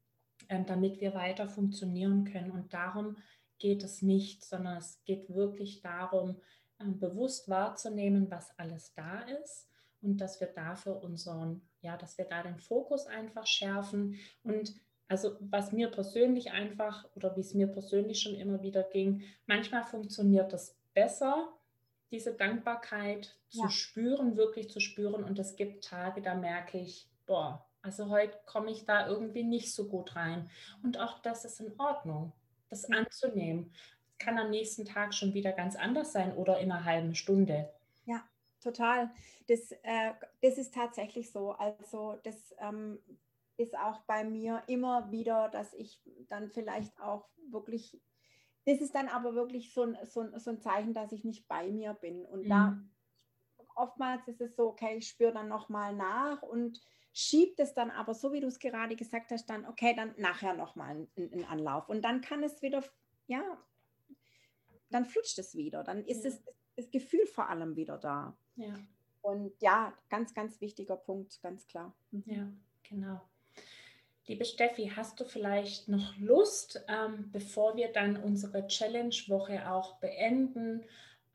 ähm, 0.49 0.65
damit 0.65 0.99
wir 0.99 1.13
weiter 1.13 1.47
funktionieren 1.47 2.25
können. 2.25 2.51
Und 2.51 2.73
darum 2.73 3.15
geht 3.57 3.83
es 3.83 4.01
nicht, 4.01 4.43
sondern 4.43 4.77
es 4.77 5.01
geht 5.05 5.33
wirklich 5.33 5.81
darum, 5.81 6.41
bewusst 6.79 7.49
wahrzunehmen, 7.49 8.29
was 8.29 8.57
alles 8.57 8.93
da 8.93 9.21
ist 9.41 9.69
und 10.01 10.17
dass 10.17 10.39
wir 10.39 10.47
dafür 10.47 11.01
unseren, 11.03 11.61
ja, 11.81 11.97
dass 11.97 12.17
wir 12.17 12.25
da 12.25 12.43
den 12.43 12.59
Fokus 12.59 13.07
einfach 13.07 13.47
schärfen 13.47 14.17
und 14.43 14.73
also 15.07 15.37
was 15.39 15.71
mir 15.71 15.89
persönlich 15.89 16.51
einfach 16.51 17.05
oder 17.15 17.35
wie 17.35 17.41
es 17.41 17.53
mir 17.53 17.67
persönlich 17.67 18.21
schon 18.21 18.35
immer 18.35 18.61
wieder 18.61 18.83
ging, 18.83 19.23
manchmal 19.45 19.83
funktioniert 19.83 20.51
das 20.51 20.75
besser, 20.93 21.53
diese 22.11 22.33
Dankbarkeit 22.33 23.37
zu 23.49 23.63
ja. 23.63 23.69
spüren, 23.69 24.37
wirklich 24.37 24.69
zu 24.71 24.79
spüren. 24.79 25.23
Und 25.23 25.37
es 25.37 25.55
gibt 25.55 25.83
Tage, 25.83 26.21
da 26.21 26.33
merke 26.33 26.79
ich, 26.79 27.07
boah, 27.25 27.65
also 27.81 28.09
heute 28.09 28.37
komme 28.45 28.71
ich 28.71 28.85
da 28.85 29.07
irgendwie 29.07 29.43
nicht 29.43 29.73
so 29.73 29.87
gut 29.87 30.15
rein. 30.15 30.49
Und 30.81 30.99
auch 30.99 31.19
das 31.19 31.45
ist 31.45 31.59
in 31.59 31.79
Ordnung, 31.79 32.31
das 32.69 32.89
anzunehmen. 32.89 33.71
Kann 34.17 34.37
am 34.37 34.49
nächsten 34.49 34.85
Tag 34.85 35.13
schon 35.13 35.33
wieder 35.33 35.51
ganz 35.51 35.75
anders 35.75 36.13
sein 36.13 36.33
oder 36.35 36.59
in 36.59 36.71
einer 36.71 36.85
halben 36.85 37.15
Stunde. 37.15 37.69
Ja, 38.05 38.23
total. 38.61 39.11
Das, 39.47 39.71
äh, 39.83 40.13
das 40.41 40.57
ist 40.57 40.73
tatsächlich 40.73 41.31
so. 41.31 41.51
Also 41.51 42.19
das 42.23 42.55
ähm, 42.59 42.99
ist 43.57 43.77
auch 43.77 44.01
bei 44.01 44.23
mir 44.23 44.63
immer 44.67 45.11
wieder, 45.11 45.49
dass 45.49 45.73
ich 45.73 46.01
dann 46.27 46.49
vielleicht 46.49 46.99
auch 46.99 47.27
wirklich, 47.49 47.99
das 48.65 48.81
ist 48.81 48.95
dann 48.95 49.07
aber 49.07 49.35
wirklich 49.35 49.73
so 49.73 49.83
ein, 49.83 49.97
so 50.03 50.21
ein, 50.21 50.39
so 50.39 50.51
ein 50.51 50.61
Zeichen, 50.61 50.93
dass 50.93 51.11
ich 51.11 51.23
nicht 51.23 51.47
bei 51.47 51.71
mir 51.71 51.93
bin. 51.93 52.25
Und 52.25 52.45
mhm. 52.45 52.49
da 52.49 52.77
oftmals 53.75 54.27
ist 54.27 54.41
es 54.41 54.55
so, 54.55 54.67
okay, 54.67 54.97
ich 54.97 55.07
spüre 55.07 55.33
dann 55.33 55.47
nochmal 55.47 55.93
nach 55.95 56.41
und 56.41 56.81
schiebt 57.13 57.59
es 57.59 57.73
dann 57.73 57.91
aber, 57.91 58.13
so 58.13 58.33
wie 58.33 58.41
du 58.41 58.47
es 58.47 58.59
gerade 58.59 58.95
gesagt 58.95 59.31
hast, 59.31 59.45
dann, 59.49 59.65
okay, 59.65 59.93
dann 59.95 60.13
nachher 60.17 60.53
nochmal 60.53 61.07
einen 61.15 61.45
Anlauf. 61.45 61.87
Und 61.87 62.03
dann 62.03 62.21
kann 62.21 62.43
es 62.43 62.61
wieder, 62.61 62.83
ja, 63.27 63.43
dann 64.89 65.05
flutscht 65.05 65.39
es 65.39 65.55
wieder. 65.55 65.83
Dann 65.83 66.03
ist 66.05 66.23
ja. 66.23 66.31
es 66.31 66.41
das 66.75 66.91
Gefühl 66.91 67.25
vor 67.25 67.49
allem 67.49 67.75
wieder 67.75 67.97
da. 67.97 68.37
Ja. 68.55 68.73
Und 69.21 69.59
ja, 69.61 69.93
ganz, 70.09 70.33
ganz 70.33 70.61
wichtiger 70.61 70.97
Punkt, 70.97 71.41
ganz 71.41 71.67
klar. 71.67 71.95
Mhm. 72.11 72.23
Ja, 72.25 72.47
genau. 72.83 73.21
Liebe 74.27 74.45
Steffi, 74.45 74.91
hast 74.95 75.19
du 75.19 75.25
vielleicht 75.25 75.87
noch 75.87 76.17
Lust, 76.17 76.83
ähm, 76.87 77.31
bevor 77.31 77.75
wir 77.75 77.91
dann 77.91 78.17
unsere 78.17 78.67
Challenge-Woche 78.67 79.71
auch 79.71 79.97
beenden, 79.97 80.83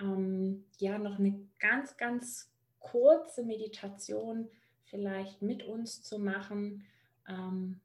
ähm, 0.00 0.64
ja, 0.78 0.98
noch 0.98 1.18
eine 1.18 1.48
ganz, 1.58 1.96
ganz 1.96 2.50
kurze 2.80 3.44
Meditation 3.44 4.48
vielleicht 4.84 5.40
mit 5.42 5.62
uns 5.62 6.02
zu 6.02 6.18
machen? 6.18 6.84
Ähm, 7.28 7.80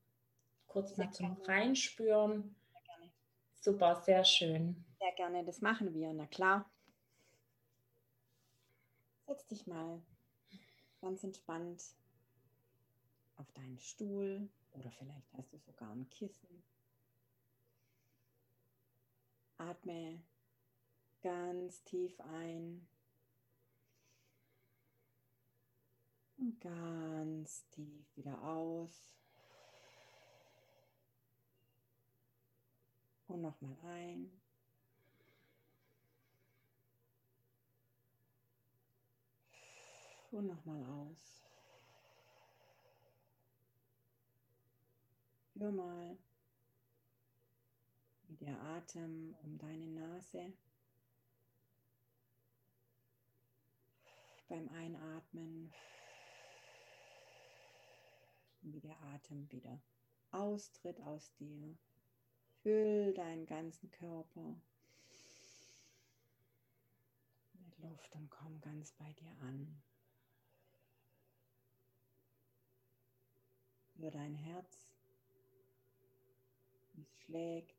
kurz 0.67 0.97
mal 0.97 1.11
zum. 1.11 1.37
Reinspüren. 1.45 2.55
Super, 3.61 3.95
sehr 3.95 4.23
schön. 4.23 4.84
Sehr 4.99 5.11
gerne, 5.13 5.43
das 5.43 5.61
machen 5.61 5.93
wir, 5.93 6.13
na 6.13 6.25
klar. 6.27 6.69
Setz 9.27 9.45
dich 9.47 9.67
mal 9.67 10.01
ganz 11.01 11.23
entspannt 11.23 11.83
auf 13.37 13.51
deinen 13.53 13.79
Stuhl 13.79 14.49
oder 14.71 14.91
vielleicht 14.91 15.33
hast 15.33 15.51
du 15.51 15.57
sogar 15.57 15.91
ein 15.91 16.09
Kissen. 16.09 16.63
Atme 19.57 20.21
ganz 21.21 21.83
tief 21.83 22.19
ein 22.19 22.87
und 26.37 26.59
ganz 26.61 27.67
tief 27.69 28.15
wieder 28.15 28.41
aus. 28.43 29.09
Und 33.27 33.41
nochmal 33.41 33.75
ein. 33.83 34.44
Und 40.35 40.47
nochmal 40.47 40.83
aus. 40.83 41.41
Spür 45.45 45.71
mal, 45.71 46.17
wie 48.27 48.35
der 48.35 48.59
Atem 48.59 49.33
um 49.43 49.57
deine 49.57 49.87
Nase 49.87 50.51
beim 54.49 54.67
Einatmen, 54.67 55.73
wie 58.59 58.81
der 58.81 59.01
Atem 59.03 59.49
wieder 59.53 59.81
austritt 60.31 60.99
aus 60.99 61.33
dir. 61.35 61.77
Füll 62.61 63.13
deinen 63.13 63.45
ganzen 63.45 63.89
Körper 63.89 64.59
mit 67.53 67.77
Luft 67.77 68.13
und 68.15 68.29
komm 68.29 68.59
ganz 68.59 68.91
bei 68.91 69.13
dir 69.13 69.31
an. 69.39 69.81
Über 73.95 74.11
dein 74.11 74.35
Herz 74.35 74.85
wie 76.95 77.01
es 77.01 77.19
schlägt. 77.19 77.75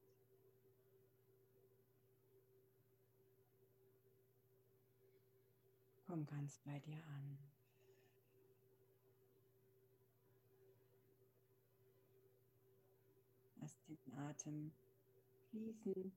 Komm 6.07 6.27
ganz 6.27 6.59
bei 6.65 6.79
dir 6.81 7.03
an. 7.07 7.39
Lass 13.61 13.77
den 13.85 13.99
Atem 14.15 14.73
fließen 15.51 16.13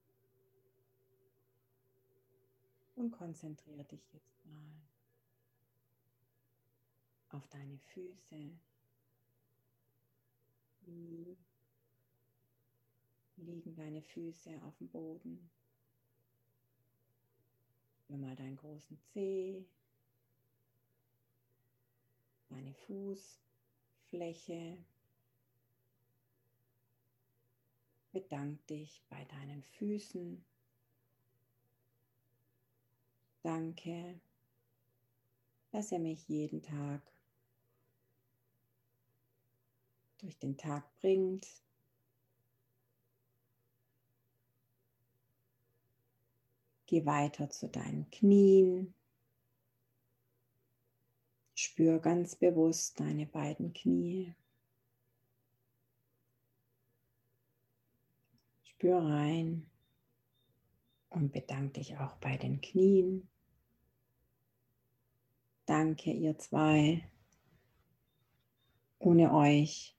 und 2.95 3.11
konzentriere 3.11 3.83
dich 3.85 4.13
jetzt 4.13 4.45
mal 4.45 4.71
auf 7.29 7.47
deine 7.47 7.79
Füße. 7.79 8.59
Wie 10.89 11.37
liegen 13.37 13.75
deine 13.75 14.01
Füße 14.01 14.61
auf 14.63 14.75
dem 14.77 14.89
Boden. 14.89 15.49
Spür 17.91 18.17
mal 18.17 18.35
deinen 18.35 18.57
großen 18.57 18.99
Zeh, 19.13 19.65
deine 22.49 22.73
Fußfläche. 22.73 24.77
Bedank 28.11 28.65
dich 28.67 29.03
bei 29.09 29.23
deinen 29.25 29.63
Füßen. 29.63 30.43
Danke, 33.43 34.19
dass 35.71 35.91
er 35.91 35.99
mich 35.99 36.27
jeden 36.27 36.63
Tag 36.63 37.01
durch 40.19 40.37
den 40.37 40.57
Tag 40.57 40.83
bringt, 40.99 41.47
Geh 46.89 47.05
weiter 47.05 47.51
zu 47.51 47.69
deinen 47.69 48.09
Knien. 48.09 48.95
Spür 51.53 51.99
ganz 51.99 52.35
bewusst 52.35 52.99
deine 52.99 53.27
beiden 53.27 53.73
Knie. 53.73 54.33
Spür 58.63 59.03
rein 59.03 59.69
und 61.09 61.31
bedanke 61.31 61.73
dich 61.73 61.95
auch 61.99 62.15
bei 62.15 62.37
den 62.37 62.59
Knien. 62.59 63.29
Danke, 65.67 66.11
ihr 66.11 66.39
zwei. 66.39 67.07
Ohne 68.97 69.31
euch 69.31 69.95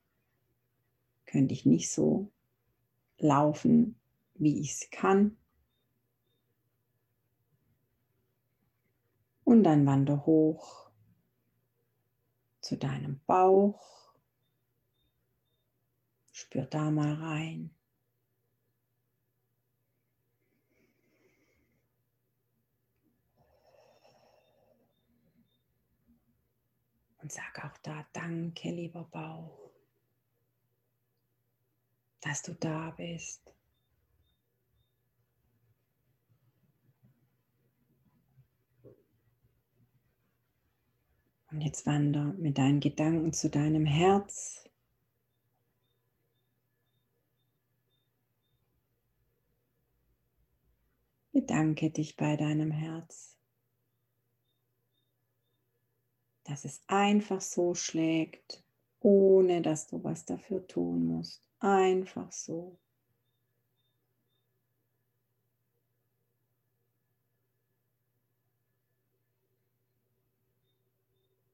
könnte 1.31 1.55
ich 1.55 1.65
nicht 1.65 1.91
so 1.93 2.33
laufen, 3.19 4.01
wie 4.35 4.61
ich 4.61 4.73
es 4.73 4.91
kann. 4.91 5.37
Und 9.45 9.63
dann 9.63 9.87
wander 9.87 10.27
hoch 10.27 10.91
zu 12.61 12.77
deinem 12.77 13.21
Bauch. 13.27 14.15
Spür 16.33 16.67
da 16.67 16.91
mal 16.91 17.15
rein. 17.15 17.75
Und 27.23 27.31
sag 27.31 27.65
auch 27.65 27.77
da 27.83 28.07
Danke, 28.13 28.71
lieber 28.71 29.05
Bauch, 29.05 29.60
dass 32.21 32.43
du 32.43 32.55
da 32.55 32.91
bist. 32.91 33.41
Und 41.51 41.63
jetzt 41.63 41.85
wander 41.85 42.33
mit 42.35 42.59
deinen 42.59 42.79
Gedanken 42.79 43.33
zu 43.33 43.51
deinem 43.51 43.85
Herz. 43.85 44.65
Bedanke 51.33 51.91
dich 51.91 52.17
bei 52.17 52.37
deinem 52.37 52.71
Herz, 52.71 53.37
dass 56.45 56.65
es 56.65 56.83
einfach 56.87 57.41
so 57.41 57.75
schlägt, 57.75 58.63
ohne 59.01 59.63
dass 59.63 59.87
du 59.87 60.03
was 60.05 60.25
dafür 60.25 60.67
tun 60.67 61.07
musst. 61.07 61.50
Einfach 61.61 62.33
so. 62.33 62.79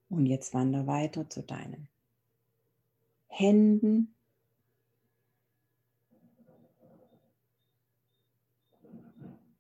Und 0.09 0.27
jetzt 0.27 0.55
wander 0.55 0.87
weiter 0.87 1.29
zu 1.29 1.43
deinen 1.43 1.89
Händen. 3.27 4.15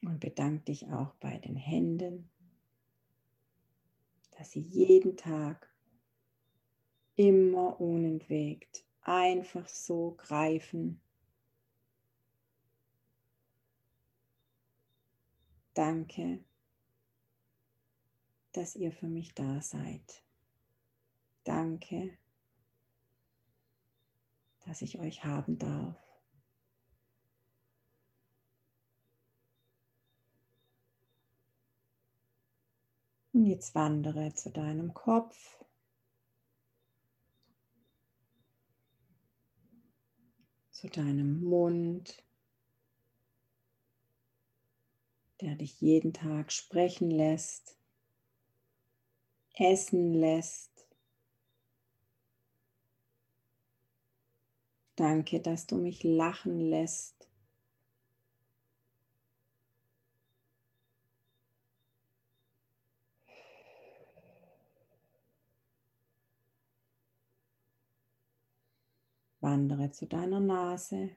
Und 0.00 0.20
bedank 0.20 0.64
dich 0.66 0.86
auch 0.86 1.14
bei 1.16 1.36
den 1.38 1.56
Händen, 1.56 2.30
dass 4.38 4.52
sie 4.52 4.60
jeden 4.60 5.16
Tag 5.16 5.68
immer 7.16 7.80
unentwegt 7.80 8.85
einfach 9.06 9.68
so 9.68 10.14
greifen. 10.16 11.00
Danke, 15.74 16.42
dass 18.52 18.74
ihr 18.76 18.92
für 18.92 19.08
mich 19.08 19.34
da 19.34 19.60
seid. 19.60 20.22
Danke, 21.44 22.16
dass 24.64 24.82
ich 24.82 24.98
euch 24.98 25.24
haben 25.24 25.58
darf. 25.58 25.96
Und 33.32 33.44
jetzt 33.44 33.74
wandere 33.74 34.32
zu 34.32 34.50
deinem 34.50 34.94
Kopf. 34.94 35.65
Zu 40.78 40.88
deinem 40.88 41.42
Mund, 41.42 42.22
der 45.40 45.54
dich 45.54 45.80
jeden 45.80 46.12
Tag 46.12 46.52
sprechen 46.52 47.10
lässt, 47.10 47.78
essen 49.54 50.12
lässt. 50.12 50.86
Danke, 54.96 55.40
dass 55.40 55.66
du 55.66 55.76
mich 55.76 56.04
lachen 56.04 56.60
lässt. 56.60 57.26
Wandere 69.46 69.92
zu 69.92 70.06
deiner 70.06 70.40
Nase. 70.40 71.10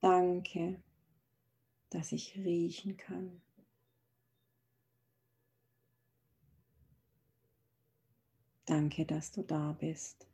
Danke, 0.00 0.82
dass 1.90 2.10
ich 2.10 2.34
riechen 2.34 2.96
kann. 2.96 3.40
Danke, 8.64 9.06
dass 9.06 9.30
du 9.30 9.44
da 9.44 9.76
bist. 9.78 10.26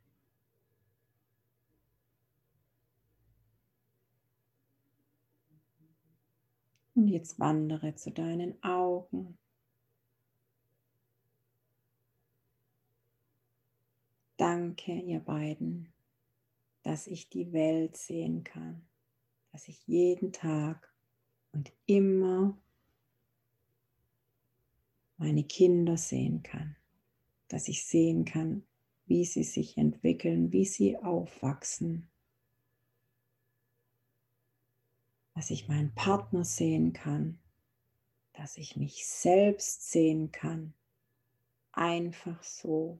Und 6.95 7.09
jetzt 7.09 7.39
wandere 7.39 7.93
zu 7.93 8.09
deinen 8.09 8.63
Augen. 8.63 9.37
Danke, 14.41 14.93
ihr 14.93 15.19
beiden, 15.19 15.93
dass 16.81 17.05
ich 17.05 17.29
die 17.29 17.53
Welt 17.53 17.95
sehen 17.95 18.43
kann, 18.43 18.81
dass 19.51 19.67
ich 19.67 19.85
jeden 19.85 20.33
Tag 20.33 20.91
und 21.51 21.71
immer 21.85 22.57
meine 25.17 25.43
Kinder 25.43 25.95
sehen 25.95 26.41
kann, 26.41 26.75
dass 27.49 27.67
ich 27.67 27.85
sehen 27.85 28.25
kann, 28.25 28.63
wie 29.05 29.25
sie 29.25 29.43
sich 29.43 29.77
entwickeln, 29.77 30.51
wie 30.51 30.65
sie 30.65 30.97
aufwachsen, 30.97 32.09
dass 35.35 35.51
ich 35.51 35.67
meinen 35.67 35.93
Partner 35.93 36.45
sehen 36.45 36.93
kann, 36.93 37.37
dass 38.33 38.57
ich 38.57 38.75
mich 38.75 39.05
selbst 39.05 39.91
sehen 39.91 40.31
kann, 40.31 40.73
einfach 41.73 42.41
so 42.41 42.99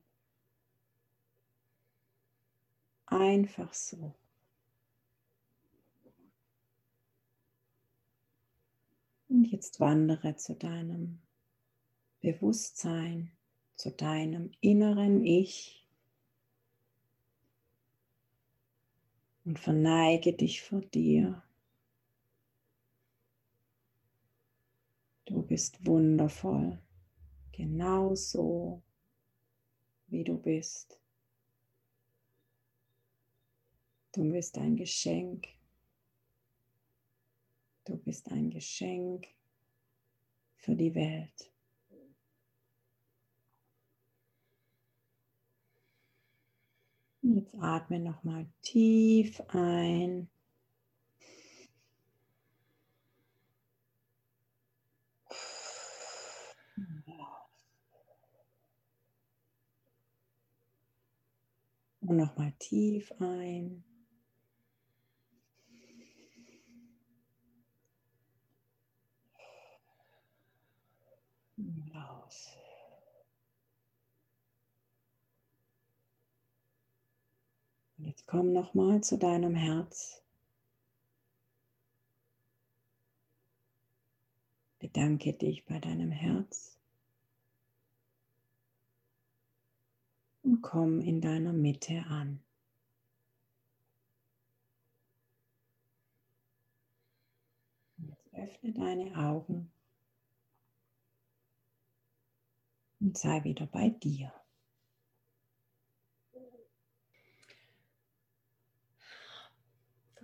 Einfach 3.12 3.74
so. 3.74 4.16
Und 9.28 9.52
jetzt 9.52 9.82
wandere 9.82 10.38
zu 10.38 10.56
deinem 10.56 11.20
Bewusstsein, 12.22 13.32
zu 13.76 13.92
deinem 13.92 14.52
inneren 14.62 15.26
Ich 15.26 15.86
und 19.44 19.60
verneige 19.60 20.32
dich 20.32 20.62
vor 20.62 20.80
dir. 20.80 21.44
Du 25.26 25.42
bist 25.42 25.86
wundervoll, 25.86 26.80
genau 27.52 28.16
so, 28.16 28.82
wie 30.08 30.24
du 30.24 30.38
bist. 30.38 31.01
Du 34.14 34.30
bist 34.30 34.58
ein 34.58 34.76
Geschenk. 34.76 35.48
Du 37.86 37.96
bist 37.98 38.30
ein 38.30 38.50
Geschenk 38.50 39.28
für 40.58 40.76
die 40.76 40.94
Welt. 40.94 41.50
Jetzt 47.22 47.56
atme 47.56 48.00
nochmal 48.00 48.48
tief 48.62 49.40
ein. 49.48 50.30
Und 62.02 62.18
nochmal 62.18 62.52
tief 62.60 63.10
ein. 63.20 63.86
Aus. 71.94 72.58
Und 78.02 78.08
jetzt 78.08 78.26
komm 78.26 78.52
noch 78.52 78.74
mal 78.74 79.02
zu 79.02 79.16
deinem 79.16 79.54
Herz. 79.54 80.24
Bedanke 84.80 85.34
dich 85.34 85.66
bei 85.66 85.78
deinem 85.78 86.10
Herz. 86.10 86.80
Und 90.42 90.64
komm 90.64 91.00
in 91.00 91.22
deiner 91.22 91.54
Mitte 91.54 92.04
an. 92.10 92.42
Jetzt 98.00 98.34
öffne 98.34 98.72
deine 98.74 99.16
Augen. 99.16 99.72
und 103.02 103.18
sei 103.18 103.44
wieder 103.44 103.66
bei 103.66 103.90
dir. 103.90 104.32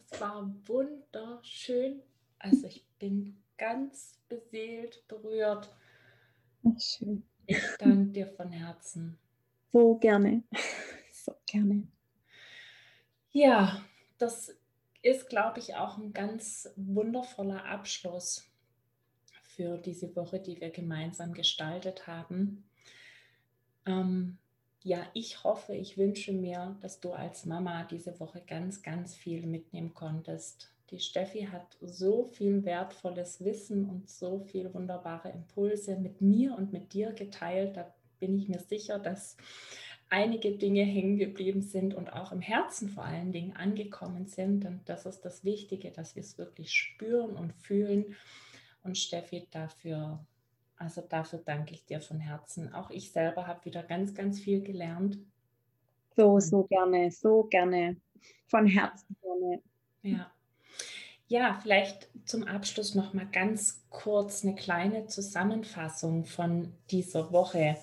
Das 0.10 0.22
war 0.22 0.54
wunderschön. 0.66 2.02
Also 2.40 2.68
ich 2.68 2.86
bin 3.00 3.38
ganz 3.58 4.20
beseelt, 4.30 5.08
berührt. 5.08 5.76
Ach, 6.64 6.80
schön. 6.80 7.24
Ich 7.46 7.62
danke 7.80 8.12
dir 8.12 8.28
von 8.28 8.52
Herzen. 8.52 9.18
So 9.72 9.96
gerne. 9.96 10.44
So 11.12 11.36
gerne. 11.46 11.86
Ja, 13.32 13.84
das 14.18 14.56
ist, 15.02 15.28
glaube 15.30 15.60
ich, 15.60 15.76
auch 15.76 15.98
ein 15.98 16.14
ganz 16.14 16.70
wundervoller 16.78 17.66
Abschluss 17.66 18.50
für 19.44 19.78
diese 19.78 20.16
Woche, 20.16 20.40
die 20.40 20.62
wir 20.62 20.70
gemeinsam 20.70 21.34
gestaltet 21.34 22.08
haben. 22.08 22.64
Ähm, 23.86 24.38
ja, 24.84 25.06
ich 25.14 25.44
hoffe, 25.44 25.76
ich 25.76 25.98
wünsche 25.98 26.32
mir, 26.32 26.78
dass 26.82 27.00
du 27.00 27.12
als 27.12 27.46
Mama 27.46 27.84
diese 27.86 28.20
Woche 28.20 28.42
ganz, 28.46 28.82
ganz 28.82 29.16
viel 29.16 29.46
mitnehmen 29.46 29.94
konntest. 29.94 30.72
Die 30.92 31.00
Steffi 31.00 31.50
hat 31.52 31.78
so 31.82 32.26
viel 32.26 32.64
wertvolles 32.64 33.44
Wissen 33.44 33.90
und 33.90 34.10
so 34.10 34.40
viele 34.40 34.74
wunderbare 34.74 35.30
Impulse 35.30 35.98
mit 35.98 36.22
mir 36.22 36.56
und 36.56 36.72
mit 36.72 36.94
dir 36.94 37.12
geteilt. 37.12 37.76
Da 37.76 37.94
bin 38.20 38.38
ich 38.38 38.48
mir 38.48 38.60
sicher, 38.60 38.98
dass 38.98 39.36
einige 40.10 40.52
Dinge 40.52 40.84
hängen 40.84 41.18
geblieben 41.18 41.62
sind 41.62 41.94
und 41.94 42.14
auch 42.14 42.32
im 42.32 42.40
Herzen 42.40 42.88
vor 42.88 43.04
allen 43.04 43.34
Dingen 43.34 43.56
angekommen 43.56 44.28
sind. 44.28 44.66
Und 44.66 44.82
das 44.86 45.06
ist 45.06 45.26
das 45.26 45.44
Wichtige, 45.44 45.92
dass 45.92 46.16
wir 46.16 46.22
es 46.22 46.38
wirklich 46.38 46.72
spüren 46.72 47.36
und 47.36 47.54
fühlen 47.54 48.16
und 48.84 48.98
Steffi, 48.98 49.48
dafür, 49.52 50.26
also 50.78 51.02
dafür 51.02 51.40
danke 51.40 51.74
ich 51.74 51.86
dir 51.86 52.02
von 52.02 52.20
Herzen. 52.20 52.74
Auch 52.74 52.90
ich 52.90 53.12
selber 53.12 53.48
habe 53.48 53.66
wieder 53.66 53.84
ganz, 53.84 54.14
ganz 54.14 54.40
viel 54.40 54.62
gelernt. 54.62 55.18
So, 56.16 56.40
so 56.40 56.64
gerne, 56.64 57.12
so 57.12 57.44
gerne. 57.44 57.98
Von 58.48 58.68
Herzen 58.68 59.16
gerne. 59.22 59.62
Ja. 60.04 60.32
Ja, 61.30 61.60
vielleicht 61.62 62.08
zum 62.26 62.44
Abschluss 62.44 62.96
noch 62.96 63.14
mal 63.14 63.28
ganz 63.28 63.84
kurz 63.90 64.46
eine 64.46 64.56
kleine 64.56 65.08
Zusammenfassung 65.08 66.24
von 66.24 66.74
dieser 66.90 67.34
Woche. 67.34 67.76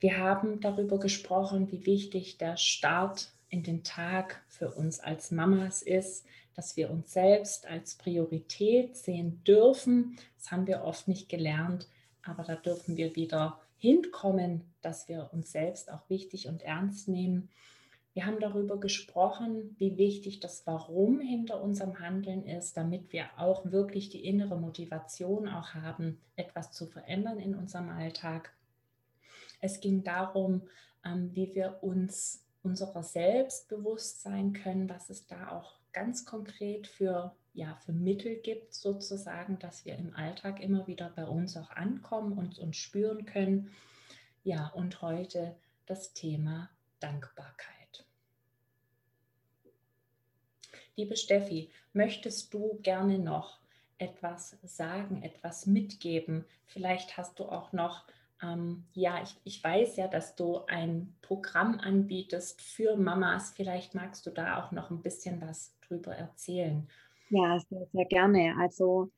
Wir 0.00 0.18
haben 0.18 0.60
darüber 0.60 0.98
gesprochen, 1.00 1.72
wie 1.72 1.86
wichtig 1.86 2.36
der 2.36 2.58
Start 2.58 3.32
in 3.48 3.62
den 3.62 3.84
Tag 3.84 4.42
für 4.48 4.70
uns 4.72 5.00
als 5.00 5.30
Mamas 5.30 5.80
ist, 5.80 6.26
dass 6.54 6.76
wir 6.76 6.90
uns 6.90 7.12
selbst 7.12 7.66
als 7.66 7.94
Priorität 7.94 8.96
sehen 8.96 9.42
dürfen. 9.44 10.18
Das 10.36 10.50
haben 10.50 10.66
wir 10.66 10.82
oft 10.82 11.08
nicht 11.08 11.28
gelernt, 11.28 11.88
aber 12.24 12.42
da 12.42 12.54
dürfen 12.56 12.96
wir 12.96 13.16
wieder 13.16 13.60
hinkommen, 13.78 14.62
dass 14.82 15.08
wir 15.08 15.30
uns 15.32 15.52
selbst 15.52 15.90
auch 15.90 16.08
wichtig 16.08 16.48
und 16.48 16.62
ernst 16.62 17.08
nehmen. 17.08 17.48
Wir 18.14 18.26
haben 18.26 18.40
darüber 18.40 18.80
gesprochen, 18.80 19.76
wie 19.78 19.96
wichtig 19.96 20.40
das 20.40 20.66
Warum 20.66 21.20
hinter 21.20 21.62
unserem 21.62 22.00
Handeln 22.00 22.44
ist, 22.44 22.76
damit 22.76 23.12
wir 23.12 23.26
auch 23.36 23.70
wirklich 23.70 24.08
die 24.08 24.24
innere 24.24 24.56
Motivation 24.56 25.48
auch 25.48 25.74
haben, 25.74 26.20
etwas 26.34 26.72
zu 26.72 26.86
verändern 26.86 27.38
in 27.38 27.54
unserem 27.54 27.90
Alltag. 27.90 28.52
Es 29.60 29.80
ging 29.80 30.02
darum, 30.02 30.62
ähm, 31.04 31.30
wie 31.34 31.54
wir 31.54 31.78
uns 31.82 32.44
unserer 32.62 33.02
selbst 33.02 33.68
bewusst 33.68 34.22
sein 34.22 34.52
können, 34.52 34.88
was 34.88 35.10
es 35.10 35.26
da 35.26 35.52
auch 35.52 35.78
ganz 35.92 36.24
konkret 36.24 36.86
für, 36.86 37.34
ja, 37.58 37.74
für 37.84 37.92
Mittel 37.92 38.36
gibt, 38.36 38.72
sozusagen, 38.72 39.58
dass 39.58 39.84
wir 39.84 39.96
im 39.96 40.14
Alltag 40.14 40.60
immer 40.60 40.86
wieder 40.86 41.10
bei 41.10 41.26
uns 41.26 41.56
auch 41.56 41.70
ankommen 41.70 42.38
und 42.38 42.56
uns 42.60 42.76
spüren 42.76 43.24
können. 43.26 43.72
Ja, 44.44 44.68
und 44.68 45.02
heute 45.02 45.56
das 45.84 46.12
Thema 46.12 46.70
Dankbarkeit. 47.00 48.06
Liebe 50.94 51.16
Steffi, 51.16 51.72
möchtest 51.92 52.54
du 52.54 52.78
gerne 52.82 53.18
noch 53.18 53.58
etwas 53.98 54.56
sagen, 54.62 55.22
etwas 55.24 55.66
mitgeben? 55.66 56.44
Vielleicht 56.64 57.16
hast 57.16 57.40
du 57.40 57.46
auch 57.46 57.72
noch 57.72 58.04
ähm, 58.40 58.84
ja, 58.92 59.20
ich, 59.20 59.34
ich 59.42 59.64
weiß 59.64 59.96
ja, 59.96 60.06
dass 60.06 60.36
du 60.36 60.64
ein 60.66 61.16
Programm 61.22 61.80
anbietest 61.80 62.62
für 62.62 62.94
Mamas. 62.94 63.50
Vielleicht 63.50 63.96
magst 63.96 64.26
du 64.26 64.30
da 64.30 64.62
auch 64.62 64.70
noch 64.70 64.90
ein 64.90 65.02
bisschen 65.02 65.40
was 65.40 65.76
drüber 65.80 66.14
erzählen. 66.14 66.88
Ja, 67.30 67.58
sehr, 67.60 67.86
sehr 67.92 68.04
gerne. 68.06 68.54
Also 68.58 69.10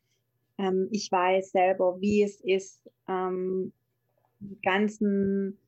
ähm, 0.59 0.89
ich 0.91 1.11
weiß 1.13 1.51
selber, 1.53 2.01
wie 2.01 2.23
es 2.23 2.41
ist, 2.41 2.91
ähm, 3.09 3.73
die 4.41 4.61
ganzen 4.63 5.59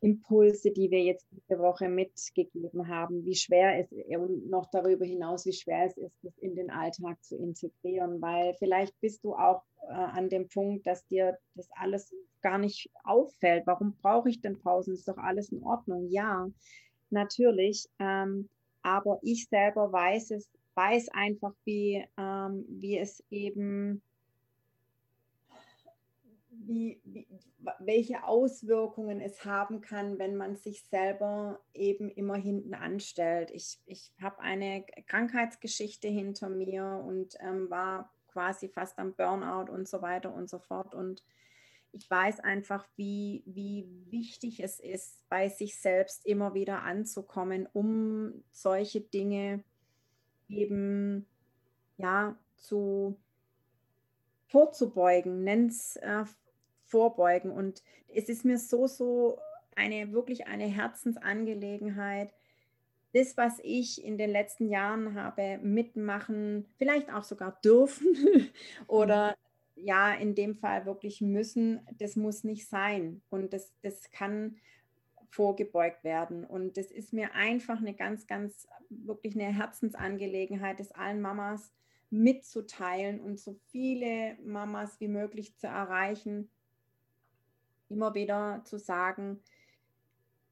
Impulse, 0.00 0.70
die 0.72 0.90
wir 0.90 1.02
jetzt 1.02 1.26
diese 1.32 1.58
Woche 1.60 1.88
mitgegeben 1.88 2.88
haben, 2.88 3.24
wie 3.24 3.34
schwer 3.34 3.80
es 3.80 3.90
und 4.18 4.48
noch 4.50 4.66
darüber 4.70 5.04
hinaus, 5.04 5.46
wie 5.46 5.52
schwer 5.52 5.86
es 5.86 5.96
ist, 5.96 6.14
das 6.22 6.38
in 6.38 6.54
den 6.54 6.70
Alltag 6.70 7.22
zu 7.24 7.36
integrieren, 7.36 8.20
weil 8.22 8.54
vielleicht 8.54 8.98
bist 9.00 9.24
du 9.24 9.34
auch 9.34 9.62
äh, 9.88 9.92
an 9.94 10.28
dem 10.28 10.48
Punkt, 10.48 10.86
dass 10.86 11.06
dir 11.08 11.38
das 11.56 11.68
alles 11.72 12.14
gar 12.42 12.58
nicht 12.58 12.90
auffällt. 13.04 13.66
Warum 13.66 13.96
brauche 14.02 14.28
ich 14.30 14.40
denn 14.40 14.58
Pausen? 14.60 14.94
Ist 14.94 15.08
doch 15.08 15.18
alles 15.18 15.50
in 15.52 15.62
Ordnung. 15.64 16.08
Ja, 16.10 16.48
natürlich. 17.10 17.88
Ähm, 17.98 18.48
aber 18.82 19.18
ich 19.22 19.48
selber 19.48 19.92
weiß 19.92 20.30
es, 20.32 20.48
weiß 20.78 21.08
einfach, 21.08 21.54
wie, 21.64 22.06
ähm, 22.16 22.64
wie 22.68 22.98
es 22.98 23.24
eben 23.30 24.00
wie, 26.50 27.00
wie, 27.04 27.26
welche 27.80 28.22
Auswirkungen 28.22 29.20
es 29.20 29.44
haben 29.44 29.80
kann, 29.80 30.20
wenn 30.20 30.36
man 30.36 30.54
sich 30.54 30.84
selber 30.84 31.60
eben 31.74 32.08
immer 32.10 32.36
hinten 32.36 32.74
anstellt. 32.74 33.50
Ich, 33.52 33.80
ich 33.86 34.12
habe 34.22 34.38
eine 34.40 34.84
Krankheitsgeschichte 35.06 36.06
hinter 36.06 36.48
mir 36.48 37.02
und 37.04 37.34
ähm, 37.40 37.68
war 37.70 38.12
quasi 38.28 38.68
fast 38.68 39.00
am 39.00 39.14
Burnout 39.14 39.72
und 39.72 39.88
so 39.88 40.00
weiter 40.00 40.32
und 40.32 40.48
so 40.48 40.60
fort. 40.60 40.94
Und 40.94 41.24
ich 41.90 42.08
weiß 42.08 42.38
einfach, 42.38 42.86
wie, 42.94 43.42
wie 43.46 43.88
wichtig 44.10 44.60
es 44.60 44.78
ist, 44.78 45.28
bei 45.28 45.48
sich 45.48 45.80
selbst 45.80 46.24
immer 46.24 46.54
wieder 46.54 46.82
anzukommen, 46.82 47.66
um 47.72 48.44
solche 48.52 49.00
Dinge 49.00 49.64
eben 50.48 51.26
ja 51.96 52.36
zu 52.56 53.16
vorzubeugen, 54.46 55.44
nenn 55.44 55.66
es 55.66 55.96
äh, 55.96 56.24
vorbeugen. 56.84 57.50
Und 57.50 57.82
es 58.14 58.28
ist 58.28 58.44
mir 58.44 58.58
so, 58.58 58.86
so 58.86 59.38
eine 59.76 60.12
wirklich 60.12 60.46
eine 60.46 60.66
Herzensangelegenheit, 60.66 62.32
das, 63.14 63.36
was 63.36 63.58
ich 63.62 64.04
in 64.04 64.18
den 64.18 64.30
letzten 64.30 64.68
Jahren 64.68 65.14
habe 65.14 65.58
mitmachen, 65.62 66.66
vielleicht 66.76 67.12
auch 67.12 67.24
sogar 67.24 67.58
dürfen 67.64 68.06
oder 68.86 69.36
mhm. 69.76 69.84
ja, 69.84 70.12
in 70.12 70.34
dem 70.34 70.56
Fall 70.56 70.84
wirklich 70.84 71.20
müssen, 71.20 71.80
das 71.98 72.16
muss 72.16 72.44
nicht 72.44 72.68
sein. 72.68 73.22
Und 73.30 73.52
das, 73.52 73.72
das 73.82 74.10
kann 74.10 74.56
vorgebeugt 75.28 76.04
werden. 76.04 76.44
Und 76.44 76.76
das 76.76 76.90
ist 76.90 77.12
mir 77.12 77.34
einfach 77.34 77.78
eine 77.78 77.94
ganz, 77.94 78.26
ganz, 78.26 78.66
wirklich 78.88 79.34
eine 79.34 79.54
Herzensangelegenheit, 79.54 80.80
das 80.80 80.92
allen 80.92 81.20
Mamas 81.20 81.72
mitzuteilen 82.10 83.20
und 83.20 83.38
so 83.38 83.54
viele 83.66 84.36
Mamas 84.44 84.98
wie 85.00 85.08
möglich 85.08 85.56
zu 85.56 85.66
erreichen, 85.66 86.50
immer 87.88 88.14
wieder 88.14 88.62
zu 88.64 88.78
sagen, 88.78 89.42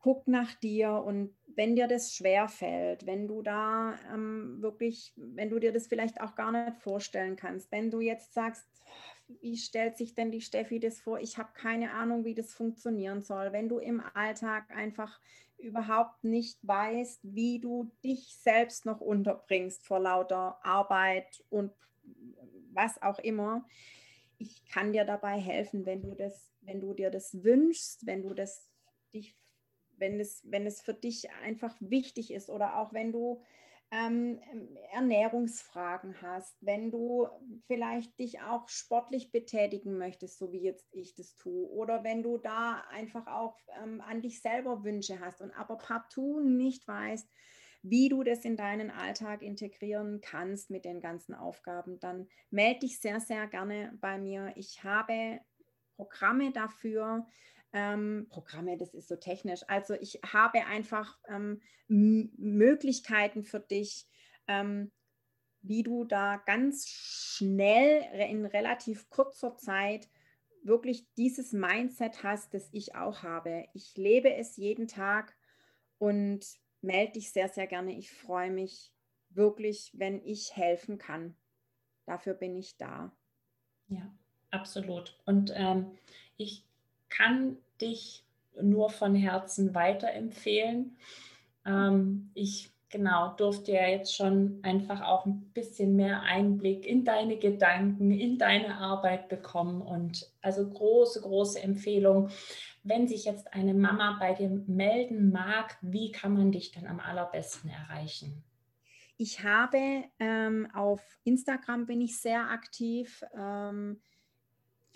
guck 0.01 0.29
nach 0.29 0.55
dir 0.55 1.03
und 1.05 1.35
wenn 1.57 1.75
dir 1.75 1.89
das 1.89 2.15
schwer 2.15 2.49
fällt, 2.49 3.07
wenn 3.07 3.27
du 3.27 3.43
da 3.43 3.99
ähm, 4.13 4.59
wirklich, 4.61 5.13
wenn 5.17 5.51
du 5.51 5.59
dir 5.59 5.73
das 5.73 5.87
vielleicht 5.87 6.21
auch 6.21 6.35
gar 6.35 6.53
nicht 6.53 6.81
vorstellen 6.81 7.37
kannst, 7.37 7.73
wenn 7.73 7.91
du 7.91 8.01
jetzt 8.01 8.35
sagst, 8.35 8.67
wie 9.29 9.57
stellt 9.57 9.97
sich 9.97 10.15
denn 10.15 10.31
die 10.31 10.41
Steffi 10.41 10.81
das 10.81 11.01
vor? 11.01 11.19
Ich 11.21 11.39
habe 11.39 11.51
keine 11.55 11.93
Ahnung, 11.93 12.25
wie 12.25 12.35
das 12.35 12.55
funktionieren 12.55 13.23
soll. 13.23 13.53
Wenn 13.53 13.69
du 13.69 13.79
im 13.79 14.03
Alltag 14.15 14.71
einfach 14.71 15.21
überhaupt 15.59 16.23
nicht 16.23 16.59
weißt, 16.67 17.21
wie 17.23 17.59
du 17.59 17.91
dich 18.05 18.37
selbst 18.37 18.85
noch 18.87 19.01
unterbringst 19.01 19.85
vor 19.85 20.01
lauter 20.01 20.59
Arbeit 20.65 21.43
und 21.51 21.73
was 22.73 23.01
auch 23.03 23.19
immer, 23.19 23.65
ich 24.39 24.65
kann 24.67 24.93
dir 24.93 25.05
dabei 25.05 25.41
helfen, 25.41 25.87
wenn 25.87 26.03
du 26.03 26.15
das 26.15 26.57
wenn 26.67 26.81
du 26.81 26.93
dir 26.93 27.11
das 27.11 27.43
wünschst, 27.43 28.07
wenn 28.07 28.23
du 28.23 28.35
das 28.35 28.69
dich, 29.15 29.35
wenn 29.97 30.21
es, 30.21 30.43
wenn 30.45 30.67
es 30.67 30.83
für 30.83 30.95
dich 30.95 31.31
einfach 31.45 31.75
wichtig 31.81 32.33
ist 32.33 32.51
oder 32.51 32.77
auch 32.77 32.93
wenn 32.93 33.13
du 33.13 33.43
ähm, 33.91 34.41
Ernährungsfragen 34.93 36.21
hast, 36.21 36.57
wenn 36.61 36.91
du 36.91 37.29
vielleicht 37.67 38.19
dich 38.19 38.41
auch 38.41 38.69
sportlich 38.69 39.31
betätigen 39.31 39.97
möchtest, 39.97 40.39
so 40.39 40.53
wie 40.53 40.63
jetzt 40.63 40.89
ich 40.93 41.15
das 41.15 41.37
tue, 41.37 41.69
oder 41.69 42.03
wenn 42.03 42.23
du 42.23 42.39
da 42.39 42.83
einfach 42.91 43.27
auch 43.27 43.57
ähm, 43.83 44.01
an 44.01 44.23
dich 44.23 44.41
selber 44.43 44.83
Wünsche 44.85 45.21
hast 45.21 45.41
und 45.41 45.53
aber 45.53 45.77
partout 45.77 46.41
nicht 46.41 46.87
weißt, 46.89 47.29
wie 47.83 48.09
du 48.09 48.25
das 48.25 48.45
in 48.45 48.57
deinen 48.57 48.91
Alltag 48.91 49.43
integrieren 49.43 50.21
kannst 50.21 50.71
mit 50.71 50.85
den 50.85 51.01
ganzen 51.01 51.35
Aufgaben, 51.35 52.01
dann 52.01 52.27
melde 52.51 52.81
dich 52.81 53.01
sehr, 53.01 53.21
sehr 53.21 53.47
gerne 53.47 53.97
bei 54.01 54.19
mir. 54.19 54.53
Ich 54.57 54.83
habe 54.83 55.41
Programme 55.97 56.53
dafür. 56.53 57.27
Ähm, 57.73 58.27
Programme, 58.31 58.77
das 58.77 58.95
ist 58.95 59.09
so 59.09 59.17
technisch. 59.17 59.61
Also 59.69 59.95
ich 59.95 60.21
habe 60.25 60.65
einfach 60.67 61.19
ähm, 61.29 61.61
Möglichkeiten 61.89 63.43
für 63.43 63.61
dich, 63.61 64.07
ähm, 64.47 64.91
wie 65.63 65.83
du 65.83 66.05
da 66.05 66.37
ganz 66.37 66.89
schnell 66.89 68.03
in 68.31 68.47
relativ 68.47 69.11
kurzer 69.11 69.57
Zeit 69.57 70.09
wirklich 70.63 71.07
dieses 71.17 71.53
Mindset 71.53 72.23
hast, 72.23 72.55
das 72.55 72.69
ich 72.73 72.95
auch 72.95 73.23
habe. 73.23 73.67
Ich 73.75 73.97
lebe 73.97 74.35
es 74.35 74.57
jeden 74.57 74.89
Tag 74.89 75.37
und 75.99 76.45
melde 76.81 77.13
dich 77.13 77.31
sehr, 77.31 77.49
sehr 77.49 77.67
gerne. 77.67 77.97
Ich 77.97 78.11
freue 78.11 78.51
mich 78.51 78.93
wirklich, 79.31 79.93
wenn 79.95 80.25
ich 80.25 80.57
helfen 80.57 80.99
kann. 80.99 81.37
Dafür 82.05 82.35
bin 82.35 82.57
ich 82.57 82.77
da. 82.77 83.13
Ja 83.89 84.13
absolut. 84.57 85.17
Und 85.25 85.53
ähm, 85.55 85.87
ich 86.37 86.65
kann 87.17 87.57
dich 87.81 88.25
nur 88.61 88.91
von 88.91 89.15
Herzen 89.15 89.75
weiterempfehlen. 89.75 90.97
Ähm, 91.65 92.31
ich 92.35 92.71
genau 92.89 93.35
durfte 93.37 93.73
ja 93.73 93.87
jetzt 93.89 94.15
schon 94.15 94.61
einfach 94.63 95.03
auch 95.03 95.27
ein 95.27 95.51
bisschen 95.53 95.97
mehr 95.97 96.23
Einblick 96.23 96.87
in 96.87 97.05
deine 97.05 97.37
Gedanken, 97.37 98.11
in 98.11 98.39
deine 98.39 98.77
Arbeit 98.77 99.29
bekommen. 99.29 99.83
Und 99.83 100.31
also 100.41 100.69
große, 100.69 101.21
große 101.21 101.61
Empfehlung. 101.63 102.31
Wenn 102.85 103.09
sich 103.09 103.25
jetzt 103.25 103.53
eine 103.53 103.75
Mama 103.75 104.17
bei 104.21 104.35
dir 104.35 104.49
melden 104.67 105.31
mag, 105.31 105.77
wie 105.83 106.13
kann 106.13 106.35
man 106.35 106.53
dich 106.53 106.71
dann 106.73 106.87
am 106.87 107.01
allerbesten 107.01 107.71
erreichen? 107.71 108.45
Ich 109.19 109.43
habe 109.43 110.05
ähm, 110.19 110.69
auf 110.75 111.01
Instagram 111.25 111.87
bin 111.87 112.01
ich 112.01 112.21
sehr 112.21 112.51
aktiv. 112.51 113.25
Ähm, 113.37 114.01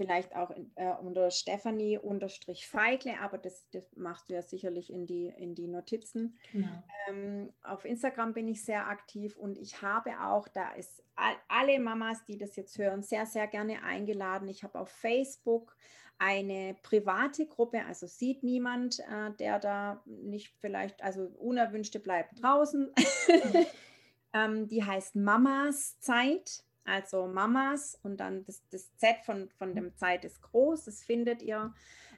vielleicht 0.00 0.34
auch 0.34 0.50
äh, 0.76 0.94
unter 1.02 1.30
Stephanie 1.30 1.98
unterstrich 1.98 2.66
Feigle, 2.66 3.20
aber 3.20 3.36
das, 3.36 3.68
das, 3.70 3.84
machst 3.96 4.30
du 4.30 4.34
ja 4.34 4.40
sicherlich 4.40 4.90
in 4.90 5.04
die, 5.04 5.26
in 5.26 5.54
die 5.54 5.66
Notizen. 5.68 6.38
Genau. 6.52 6.82
Ähm, 7.06 7.52
auf 7.62 7.84
Instagram 7.84 8.32
bin 8.32 8.48
ich 8.48 8.64
sehr 8.64 8.88
aktiv 8.88 9.36
und 9.36 9.58
ich 9.58 9.82
habe 9.82 10.12
auch, 10.22 10.48
da 10.48 10.72
ist 10.72 11.04
all, 11.16 11.34
alle 11.48 11.78
Mamas, 11.78 12.24
die 12.24 12.38
das 12.38 12.56
jetzt 12.56 12.78
hören, 12.78 13.02
sehr, 13.02 13.26
sehr 13.26 13.46
gerne 13.46 13.82
eingeladen. 13.82 14.48
Ich 14.48 14.64
habe 14.64 14.80
auf 14.80 14.88
Facebook 14.88 15.76
eine 16.16 16.74
private 16.82 17.46
Gruppe, 17.46 17.84
also 17.84 18.06
sieht 18.06 18.42
niemand, 18.42 19.00
äh, 19.00 19.32
der 19.38 19.58
da 19.58 20.02
nicht 20.06 20.54
vielleicht, 20.60 21.02
also 21.02 21.24
Unerwünschte 21.36 22.00
bleiben 22.00 22.34
draußen. 22.40 22.90
ähm, 24.32 24.66
die 24.66 24.82
heißt 24.82 25.14
Mamas 25.14 26.00
Zeit, 26.00 26.64
also 26.84 27.26
Mamas 27.26 27.98
und 28.02 28.18
dann 28.18 28.44
das, 28.44 28.62
das 28.70 28.94
Z 28.96 29.16
von, 29.24 29.50
von 29.50 29.74
dem 29.74 29.96
Zeit 29.96 30.24
ist 30.24 30.40
groß, 30.42 30.84
das 30.84 31.02
findet 31.02 31.42
ihr. 31.42 31.72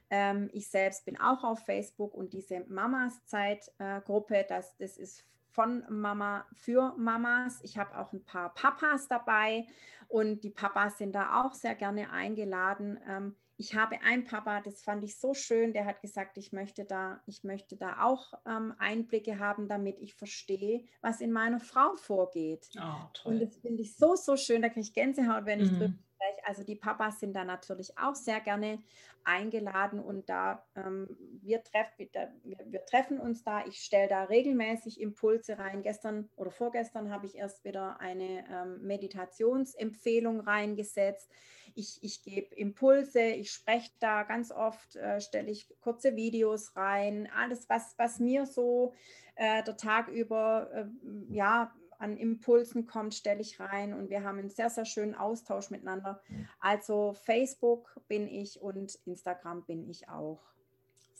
Ähm, 0.09 0.49
ich 0.53 0.69
selbst 0.69 1.05
bin 1.05 1.19
auch 1.19 1.43
auf 1.43 1.65
Facebook 1.65 2.13
und 2.13 2.33
diese 2.33 2.61
Mamas 2.67 3.25
Zeit 3.25 3.71
äh, 3.79 4.01
das, 4.47 4.75
das 4.77 4.97
ist 4.97 5.25
von 5.53 5.83
Mama 5.87 6.45
für 6.53 6.93
Mamas. 6.97 7.59
Ich 7.63 7.77
habe 7.77 7.97
auch 7.97 8.11
ein 8.11 8.25
paar 8.25 8.53
Papas 8.53 9.07
dabei 9.07 9.67
und 10.07 10.43
die 10.43 10.49
Papas 10.49 10.97
sind 10.97 11.13
da 11.13 11.43
auch 11.43 11.53
sehr 11.53 11.75
gerne 11.75 12.11
eingeladen. 12.11 12.99
Ähm, 13.07 13.35
ich 13.57 13.75
habe 13.75 14.01
einen 14.01 14.25
Papa, 14.25 14.61
das 14.61 14.81
fand 14.81 15.03
ich 15.03 15.19
so 15.19 15.33
schön, 15.33 15.73
der 15.73 15.85
hat 15.85 16.01
gesagt, 16.01 16.37
ich 16.37 16.51
möchte 16.51 16.85
da, 16.85 17.21
ich 17.27 17.43
möchte 17.43 17.77
da 17.77 18.03
auch 18.03 18.33
ähm, 18.45 18.73
Einblicke 18.79 19.39
haben, 19.39 19.67
damit 19.67 19.99
ich 19.99 20.15
verstehe, 20.15 20.85
was 21.01 21.21
in 21.21 21.31
meiner 21.31 21.59
Frau 21.59 21.95
vorgeht. 21.95 22.67
Oh, 22.77 23.29
und 23.29 23.39
das 23.39 23.55
finde 23.57 23.83
ich 23.83 23.95
so, 23.95 24.15
so 24.15 24.37
schön, 24.37 24.61
da 24.61 24.69
kriege 24.69 24.81
ich 24.81 24.93
Gänsehaut, 24.93 25.45
wenn 25.45 25.59
ich 25.59 25.71
mhm. 25.71 25.77
drüber 25.77 25.85
spreche. 25.87 26.12
Also 26.45 26.63
die 26.63 26.75
Papas 26.75 27.19
sind 27.19 27.33
da 27.33 27.43
natürlich 27.43 27.97
auch 27.97 28.15
sehr 28.15 28.39
gerne 28.39 28.79
eingeladen 29.25 29.99
und 29.99 30.29
da 30.29 30.65
ähm, 30.75 31.07
wir, 31.41 31.63
treff, 31.63 31.87
wir, 31.97 32.09
wir, 32.43 32.85
treffen 32.85 33.19
uns 33.19 33.43
da. 33.43 33.65
Ich 33.65 33.77
stelle 33.77 34.07
da 34.07 34.23
regelmäßig 34.23 34.99
Impulse 34.99 35.57
rein. 35.57 35.81
Gestern 35.81 36.29
oder 36.35 36.51
vorgestern 36.51 37.09
habe 37.09 37.25
ich 37.25 37.35
erst 37.35 37.63
wieder 37.63 37.99
eine 37.99 38.45
ähm, 38.49 38.81
Meditationsempfehlung 38.81 40.41
reingesetzt. 40.41 41.29
Ich, 41.75 42.03
ich 42.03 42.21
gebe 42.23 42.53
Impulse, 42.55 43.21
ich 43.21 43.51
spreche 43.51 43.91
da 43.99 44.23
ganz 44.23 44.51
oft, 44.51 44.95
äh, 44.95 45.21
stelle 45.21 45.49
ich 45.49 45.67
kurze 45.81 46.15
Videos 46.15 46.75
rein, 46.75 47.29
alles, 47.35 47.67
was, 47.69 47.95
was 47.97 48.19
mir 48.19 48.45
so 48.45 48.93
äh, 49.35 49.63
der 49.63 49.77
Tag 49.77 50.09
über 50.09 50.69
äh, 50.73 50.85
ja, 51.33 51.73
an 52.03 52.17
Impulsen 52.17 52.85
kommt, 52.85 53.15
stelle 53.15 53.41
ich 53.41 53.59
rein 53.59 53.93
und 53.93 54.09
wir 54.09 54.23
haben 54.23 54.37
einen 54.37 54.49
sehr, 54.49 54.69
sehr 54.69 54.85
schönen 54.85 55.15
Austausch 55.15 55.69
miteinander. 55.69 56.21
Also 56.59 57.13
Facebook 57.13 57.99
bin 58.07 58.27
ich 58.27 58.61
und 58.61 58.99
Instagram 59.05 59.65
bin 59.65 59.89
ich 59.89 60.09
auch. 60.09 60.41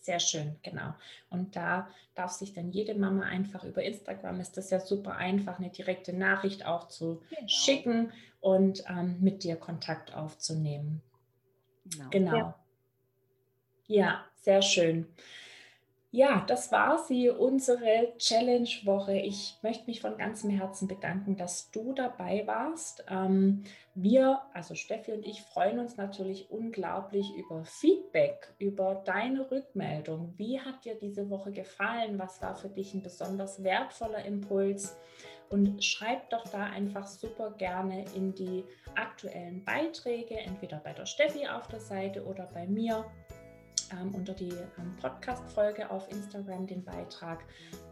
Sehr 0.02 0.19
schön, 0.19 0.58
genau. 0.63 0.93
Und 1.30 1.56
da 1.56 1.88
darf 2.13 2.32
sich 2.32 2.54
dann 2.54 2.72
jede 2.72 2.93
Mama 2.93 3.24
einfach 3.24 3.63
über 3.63 3.82
Instagram, 3.82 4.41
ist 4.41 4.58
das 4.58 4.69
ja 4.69 4.82
super 4.82 5.15
einfach, 5.15 5.60
eine 5.60 5.69
direkte 5.69 6.12
Nachricht 6.12 6.65
auch 6.65 6.89
zu 6.89 7.22
genau. 7.30 7.48
schicken 7.48 8.12
und 8.41 8.84
ähm, 8.89 9.17
mit 9.22 9.46
dir 9.46 9.56
Kontakt 9.56 10.13
aufzunehmen. 10.13 11.02
Genau. 11.86 12.10
genau. 12.10 12.36
Ja. 12.36 12.56
ja, 13.88 14.26
sehr 14.36 14.62
schön. 14.62 15.08
Ja, 16.15 16.43
das 16.45 16.71
war 16.71 16.99
sie, 16.99 17.32
unsere 17.32 18.15
Challenge-Woche. 18.19 19.17
Ich 19.17 19.58
möchte 19.63 19.88
mich 19.88 19.99
von 19.99 20.15
ganzem 20.15 20.52
Herzen 20.52 20.88
bedanken, 20.88 21.38
dass 21.38 21.71
du 21.71 21.91
dabei 21.91 22.43
warst. 22.45 23.04
Ähm, 23.10 23.63
wir, 23.95 24.39
also 24.54 24.76
Steffi 24.76 25.12
und 25.13 25.26
ich, 25.26 25.41
freuen 25.41 25.80
uns 25.80 25.97
natürlich 25.97 26.52
unglaublich 26.52 27.36
über 27.36 27.65
Feedback, 27.65 28.54
über 28.60 29.02
deine 29.04 29.49
Rückmeldung. 29.49 30.36
Wie 30.38 30.60
hat 30.60 30.86
dir 30.86 30.93
diese 30.93 31.32
Woche 31.32 31.52
gefallen? 31.52 32.19
Was 32.19 32.43
war 32.43 32.54
für 32.54 32.69
dich 32.69 32.93
ein 32.93 33.02
besonders 33.02 33.63
wertvoller 33.63 34.23
Impuls? 34.23 34.95
Und 35.49 35.84
schreib 35.84 36.30
doch 36.30 36.43
da 36.47 36.65
einfach 36.65 37.08
super 37.08 37.52
gerne 37.58 38.06
in 38.15 38.36
die 38.36 38.63
aktuellen 38.93 39.63
Beiträge, 39.65 40.36
entweder 40.36 40.78
bei 40.78 40.93
der 40.93 41.08
Steffi 41.08 41.47
auf 41.47 41.67
der 41.67 41.80
Seite 41.80 42.23
oder 42.23 42.47
bei 42.54 42.67
mir 42.67 43.04
ähm, 43.99 44.13
unter 44.13 44.34
die 44.34 44.49
ähm, 44.49 44.95
Podcast-Folge 44.99 45.89
auf 45.89 46.10
Instagram 46.10 46.67
den 46.67 46.84
Beitrag, 46.84 47.43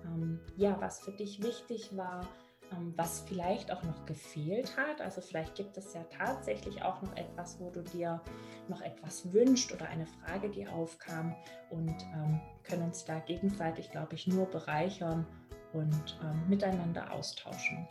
ähm, 0.05 0.39
ja, 0.57 0.75
was 0.79 0.99
für 0.99 1.11
dich 1.11 1.41
wichtig 1.43 1.95
war, 1.95 2.27
ähm, 2.71 2.93
was 2.95 3.21
vielleicht 3.21 3.71
auch 3.71 3.83
noch 3.83 4.05
gefehlt 4.05 4.75
hat. 4.77 5.01
Also 5.01 5.21
vielleicht 5.21 5.55
gibt 5.55 5.77
es 5.77 5.93
ja 5.93 6.03
tatsächlich 6.05 6.83
auch 6.83 7.01
noch 7.01 7.15
etwas, 7.15 7.59
wo 7.59 7.69
du 7.69 7.81
dir 7.81 8.21
noch 8.67 8.81
etwas 8.81 9.31
wünscht 9.33 9.73
oder 9.73 9.87
eine 9.87 10.05
Frage, 10.05 10.49
die 10.49 10.67
aufkam 10.67 11.35
und 11.69 11.95
ähm, 12.13 12.39
können 12.63 12.83
uns 12.83 13.05
da 13.05 13.19
gegenseitig, 13.19 13.91
glaube 13.91 14.15
ich, 14.15 14.27
nur 14.27 14.45
bereichern 14.45 15.25
und 15.73 16.19
ähm, 16.23 16.47
miteinander 16.47 17.11
austauschen. 17.11 17.87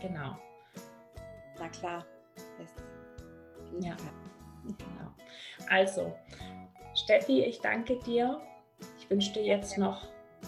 Genau. 0.00 0.36
Na 1.58 1.68
klar. 1.68 2.04
ja. 3.80 3.96
Genau. 4.64 5.12
Also, 5.68 6.14
Steffi, 7.04 7.44
ich 7.44 7.60
danke 7.60 7.98
dir. 7.98 8.40
Ich 8.98 9.10
wünsche 9.10 9.34
dir 9.34 9.44
jetzt 9.44 9.76
noch 9.76 10.06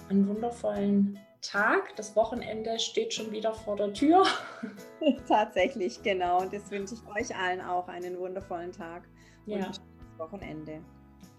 einen 0.09 0.27
wundervollen 0.27 1.19
Tag. 1.42 1.95
Das 1.97 2.16
Wochenende 2.16 2.79
steht 2.79 3.12
schon 3.12 3.31
wieder 3.31 3.53
vor 3.53 3.77
der 3.77 3.92
Tür. 3.92 4.25
Tatsächlich, 5.29 6.03
genau. 6.03 6.40
Und 6.40 6.55
das 6.55 6.71
wünsche 6.71 6.95
ich 6.95 7.07
euch 7.14 7.37
allen 7.37 7.61
auch 7.61 7.88
einen 7.88 8.19
wundervollen 8.19 8.73
Tag 8.73 9.07
und 9.45 9.59
ja. 9.59 9.66
ein 9.66 10.19
Wochenende. 10.19 10.81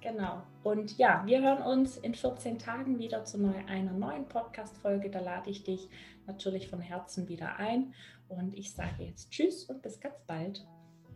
Genau. 0.02 0.44
Und 0.62 0.96
ja, 1.00 1.24
wir 1.26 1.42
hören 1.42 1.64
uns 1.64 1.98
in 1.98 2.14
14 2.14 2.60
Tagen 2.60 3.00
wieder 3.00 3.26
zu 3.26 3.38
einer 3.68 3.94
neuen 3.94 4.28
Podcast-Folge. 4.28 5.10
Da 5.10 5.20
lade 5.20 5.50
ich 5.50 5.64
dich 5.64 5.90
natürlich 6.28 6.70
von 6.70 6.80
Herzen 6.80 7.28
wieder 7.28 7.56
ein. 7.56 7.96
Und 8.28 8.54
ich 8.56 8.72
sage 8.72 9.06
jetzt 9.06 9.32
Tschüss 9.32 9.64
und 9.64 9.82
bis 9.82 10.00
ganz 10.00 10.24
bald. 10.28 10.64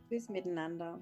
Tschüss 0.10 0.28
miteinander. 0.28 1.00